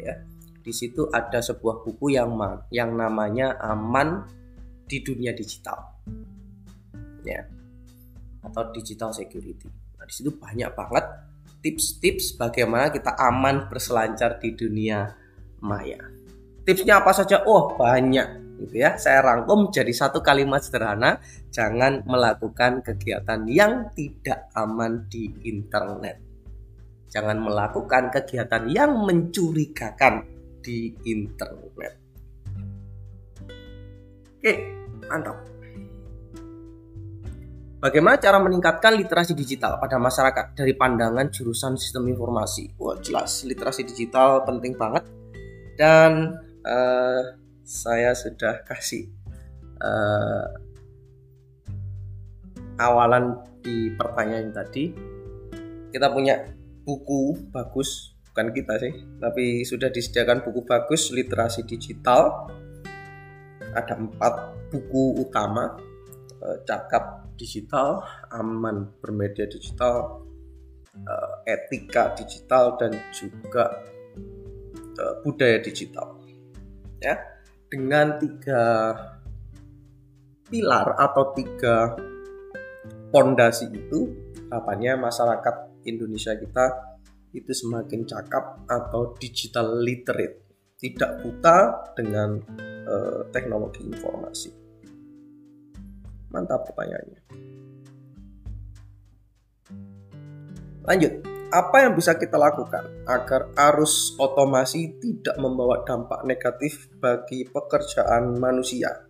ya. 0.00 0.16
Di 0.64 0.72
situ 0.72 1.12
ada 1.12 1.44
sebuah 1.44 1.84
buku 1.84 2.16
yang 2.16 2.32
yang 2.72 2.96
namanya 2.96 3.60
aman 3.60 4.24
di 4.88 5.04
dunia 5.04 5.36
digital 5.36 5.92
ya. 7.20 7.44
Atau 8.48 8.72
digital 8.72 9.12
security. 9.12 9.68
Nah 10.00 10.08
di 10.08 10.14
situ 10.16 10.32
banyak 10.32 10.72
banget 10.72 11.04
tips-tips 11.60 12.40
bagaimana 12.40 12.88
kita 12.88 13.12
aman 13.12 13.68
berselancar 13.68 14.40
di 14.40 14.56
dunia 14.56 15.12
maya. 15.60 16.00
Tipsnya 16.64 17.04
apa 17.04 17.12
saja? 17.12 17.44
Oh 17.44 17.76
banyak 17.76 18.45
gitu 18.56 18.74
ya 18.80 18.96
saya 18.96 19.20
rangkum 19.20 19.68
jadi 19.68 19.92
satu 19.92 20.24
kalimat 20.24 20.64
sederhana 20.64 21.20
jangan 21.52 22.02
melakukan 22.08 22.80
kegiatan 22.80 23.44
yang 23.48 23.92
tidak 23.92 24.48
aman 24.56 25.04
di 25.12 25.28
internet 25.44 26.26
Jangan 27.16 27.38
melakukan 27.38 28.12
kegiatan 28.12 28.66
yang 28.68 28.92
mencurigakan 29.06 30.26
di 30.60 30.92
internet. 31.06 31.96
Oke, 34.36 34.52
mantap. 35.06 35.38
Bagaimana 37.80 38.20
cara 38.20 38.36
meningkatkan 38.36 38.98
literasi 38.98 39.32
digital 39.32 39.78
pada 39.78 39.96
masyarakat 39.96 40.58
dari 40.58 40.76
pandangan 40.76 41.32
jurusan 41.32 41.80
sistem 41.80 42.10
informasi? 42.10 42.74
Wah 42.76 42.98
jelas 42.98 43.48
literasi 43.48 43.88
digital 43.88 44.42
penting 44.42 44.74
banget 44.74 45.08
dan 45.80 46.36
uh, 46.68 47.22
saya 47.66 48.14
sudah 48.14 48.62
kasih 48.62 49.10
uh, 49.82 50.46
awalan 52.78 53.42
di 53.58 53.90
pertanyaan 53.98 54.54
tadi. 54.54 54.94
Kita 55.90 56.12
punya 56.14 56.46
buku 56.86 57.50
bagus 57.50 58.14
bukan 58.30 58.52
kita 58.54 58.78
sih 58.78 58.94
tapi 59.18 59.64
sudah 59.66 59.90
disediakan 59.90 60.46
buku 60.46 60.62
bagus 60.62 61.10
literasi 61.10 61.66
digital. 61.66 62.46
Ada 63.74 63.98
empat 63.98 64.34
buku 64.72 65.20
utama 65.20 65.76
eh, 66.40 66.56
cakap 66.64 67.28
digital 67.36 68.00
aman 68.32 68.88
bermedia 69.04 69.44
digital 69.44 70.24
eh, 70.96 71.52
etika 71.52 72.16
digital 72.16 72.80
dan 72.80 72.96
juga 73.12 73.84
eh, 74.96 75.14
budaya 75.20 75.60
digital. 75.60 76.16
Ya 77.04 77.35
dengan 77.76 78.16
tiga 78.16 78.62
pilar 80.48 80.96
atau 80.96 81.36
tiga 81.36 81.92
pondasi 83.12 83.68
itu 83.68 84.16
harapannya 84.48 84.96
masyarakat 84.96 85.84
Indonesia 85.84 86.32
kita 86.32 86.96
itu 87.36 87.52
semakin 87.52 88.08
cakap 88.08 88.64
atau 88.64 89.12
digital 89.20 89.76
literate 89.84 90.48
tidak 90.80 91.20
buta 91.20 91.84
dengan 91.92 92.40
uh, 92.88 93.28
teknologi 93.28 93.84
informasi. 93.84 94.48
Mantap 96.32 96.64
pertanyaannya. 96.64 97.20
Lanjut 100.88 101.35
apa 101.50 101.86
yang 101.86 101.94
bisa 101.94 102.18
kita 102.18 102.34
lakukan 102.34 103.06
agar 103.06 103.50
arus 103.70 104.18
otomasi 104.18 104.98
tidak 104.98 105.38
membawa 105.38 105.86
dampak 105.86 106.26
negatif 106.26 106.90
bagi 106.98 107.46
pekerjaan 107.46 108.34
manusia 108.38 109.06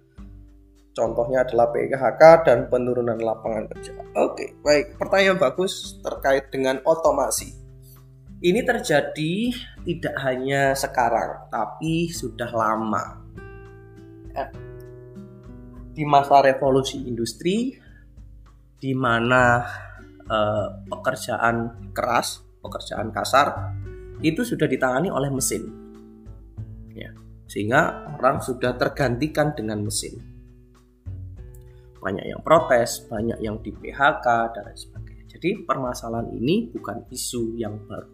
Contohnya 0.97 1.45
adalah 1.45 1.69
PHK 1.77 2.23
dan 2.49 2.59
penurunan 2.73 3.21
lapangan 3.21 3.69
kerja. 3.69 3.93
Oke, 4.17 4.57
baik. 4.65 4.97
Pertanyaan 4.97 5.37
bagus 5.37 6.01
terkait 6.01 6.49
dengan 6.49 6.81
otomasi. 6.89 7.53
Ini 8.41 8.65
terjadi 8.65 9.53
tidak 9.85 10.17
hanya 10.25 10.73
sekarang, 10.73 11.53
tapi 11.53 12.09
sudah 12.09 12.49
lama. 12.49 13.05
Eh, 14.33 14.51
di 15.93 16.05
masa 16.09 16.41
revolusi 16.41 17.05
industri, 17.05 17.77
di 18.81 18.93
mana 18.97 19.69
eh, 20.27 20.67
pekerjaan 20.91 21.91
keras, 21.95 22.43
pekerjaan 22.63 23.11
kasar, 23.15 23.75
itu 24.21 24.43
sudah 24.43 24.67
ditangani 24.67 25.11
oleh 25.11 25.31
mesin. 25.31 25.67
Ya, 26.93 27.13
sehingga 27.47 28.11
orang 28.17 28.43
sudah 28.43 28.75
tergantikan 28.75 29.53
dengan 29.53 29.85
mesin 29.85 30.37
banyak 32.07 32.23
yang 32.31 32.39
protes, 32.47 33.03
banyak 33.11 33.43
yang 33.43 33.59
di 33.59 33.75
PHK 33.75 34.55
dan 34.55 34.63
lain 34.71 34.79
sebagainya. 34.79 35.25
Jadi 35.27 35.67
permasalahan 35.67 36.31
ini 36.39 36.71
bukan 36.71 37.03
isu 37.11 37.59
yang 37.59 37.83
baru. 37.83 38.07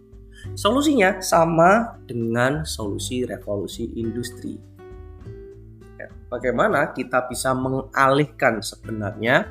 Solusinya 0.57 1.21
sama 1.21 2.01
dengan 2.09 2.65
solusi 2.65 3.29
revolusi 3.29 3.93
industri. 4.01 4.57
Ya, 6.01 6.09
bagaimana 6.33 6.97
kita 6.97 7.29
bisa 7.29 7.53
mengalihkan 7.53 8.65
sebenarnya 8.65 9.45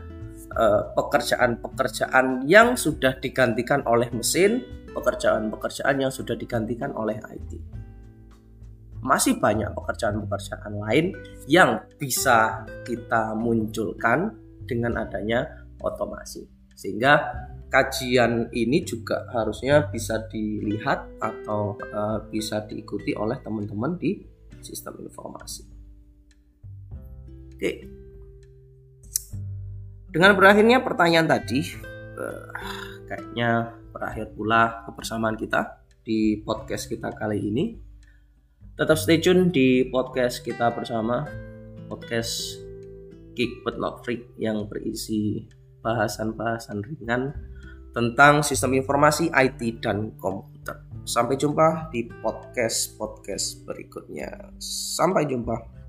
pekerjaan-pekerjaan 0.98 2.48
yang 2.48 2.76
sudah 2.76 3.18
digantikan 3.20 3.84
oleh 3.88 4.12
mesin, 4.12 4.64
pekerjaan-pekerjaan 4.92 6.04
yang 6.04 6.12
sudah 6.12 6.36
digantikan 6.36 6.92
oleh 6.92 7.18
IT 7.32 7.82
masih 9.02 9.42
banyak 9.42 9.74
pekerjaan-pekerjaan 9.74 10.78
lain 10.78 11.06
yang 11.50 11.82
bisa 11.98 12.64
kita 12.86 13.34
munculkan 13.34 14.38
dengan 14.70 15.02
adanya 15.02 15.66
otomasi. 15.82 16.46
Sehingga 16.78 17.34
kajian 17.74 18.54
ini 18.54 18.86
juga 18.86 19.26
harusnya 19.34 19.90
bisa 19.90 20.22
dilihat 20.30 21.18
atau 21.18 21.78
uh, 21.94 22.22
bisa 22.30 22.62
diikuti 22.70 23.18
oleh 23.18 23.42
teman-teman 23.42 23.98
di 23.98 24.22
sistem 24.62 25.02
informasi. 25.02 25.66
Oke. 27.58 28.01
Dengan 30.12 30.36
berakhirnya 30.36 30.84
pertanyaan 30.84 31.24
tadi, 31.24 31.64
uh, 32.20 32.52
kayaknya 33.08 33.72
berakhir 33.96 34.36
pula 34.36 34.84
kebersamaan 34.84 35.40
kita 35.40 35.88
di 36.04 36.36
podcast 36.44 36.92
kita 36.92 37.16
kali 37.16 37.40
ini. 37.40 37.80
Tetap 38.76 39.00
stay 39.00 39.24
tune 39.24 39.56
di 39.56 39.88
podcast 39.88 40.44
kita 40.44 40.76
bersama 40.76 41.24
podcast 41.88 42.60
Kick 43.40 43.64
But 43.64 43.80
Not 43.80 44.04
Freak 44.04 44.36
yang 44.36 44.68
berisi 44.68 45.48
bahasan-bahasan 45.80 46.84
ringan 46.84 47.32
tentang 47.96 48.44
sistem 48.44 48.76
informasi 48.76 49.32
IT 49.32 49.80
dan 49.80 50.12
komputer. 50.20 50.76
Sampai 51.08 51.40
jumpa 51.40 51.88
di 51.88 52.12
podcast-podcast 52.20 53.64
berikutnya. 53.64 54.60
Sampai 54.60 55.24
jumpa. 55.24 55.81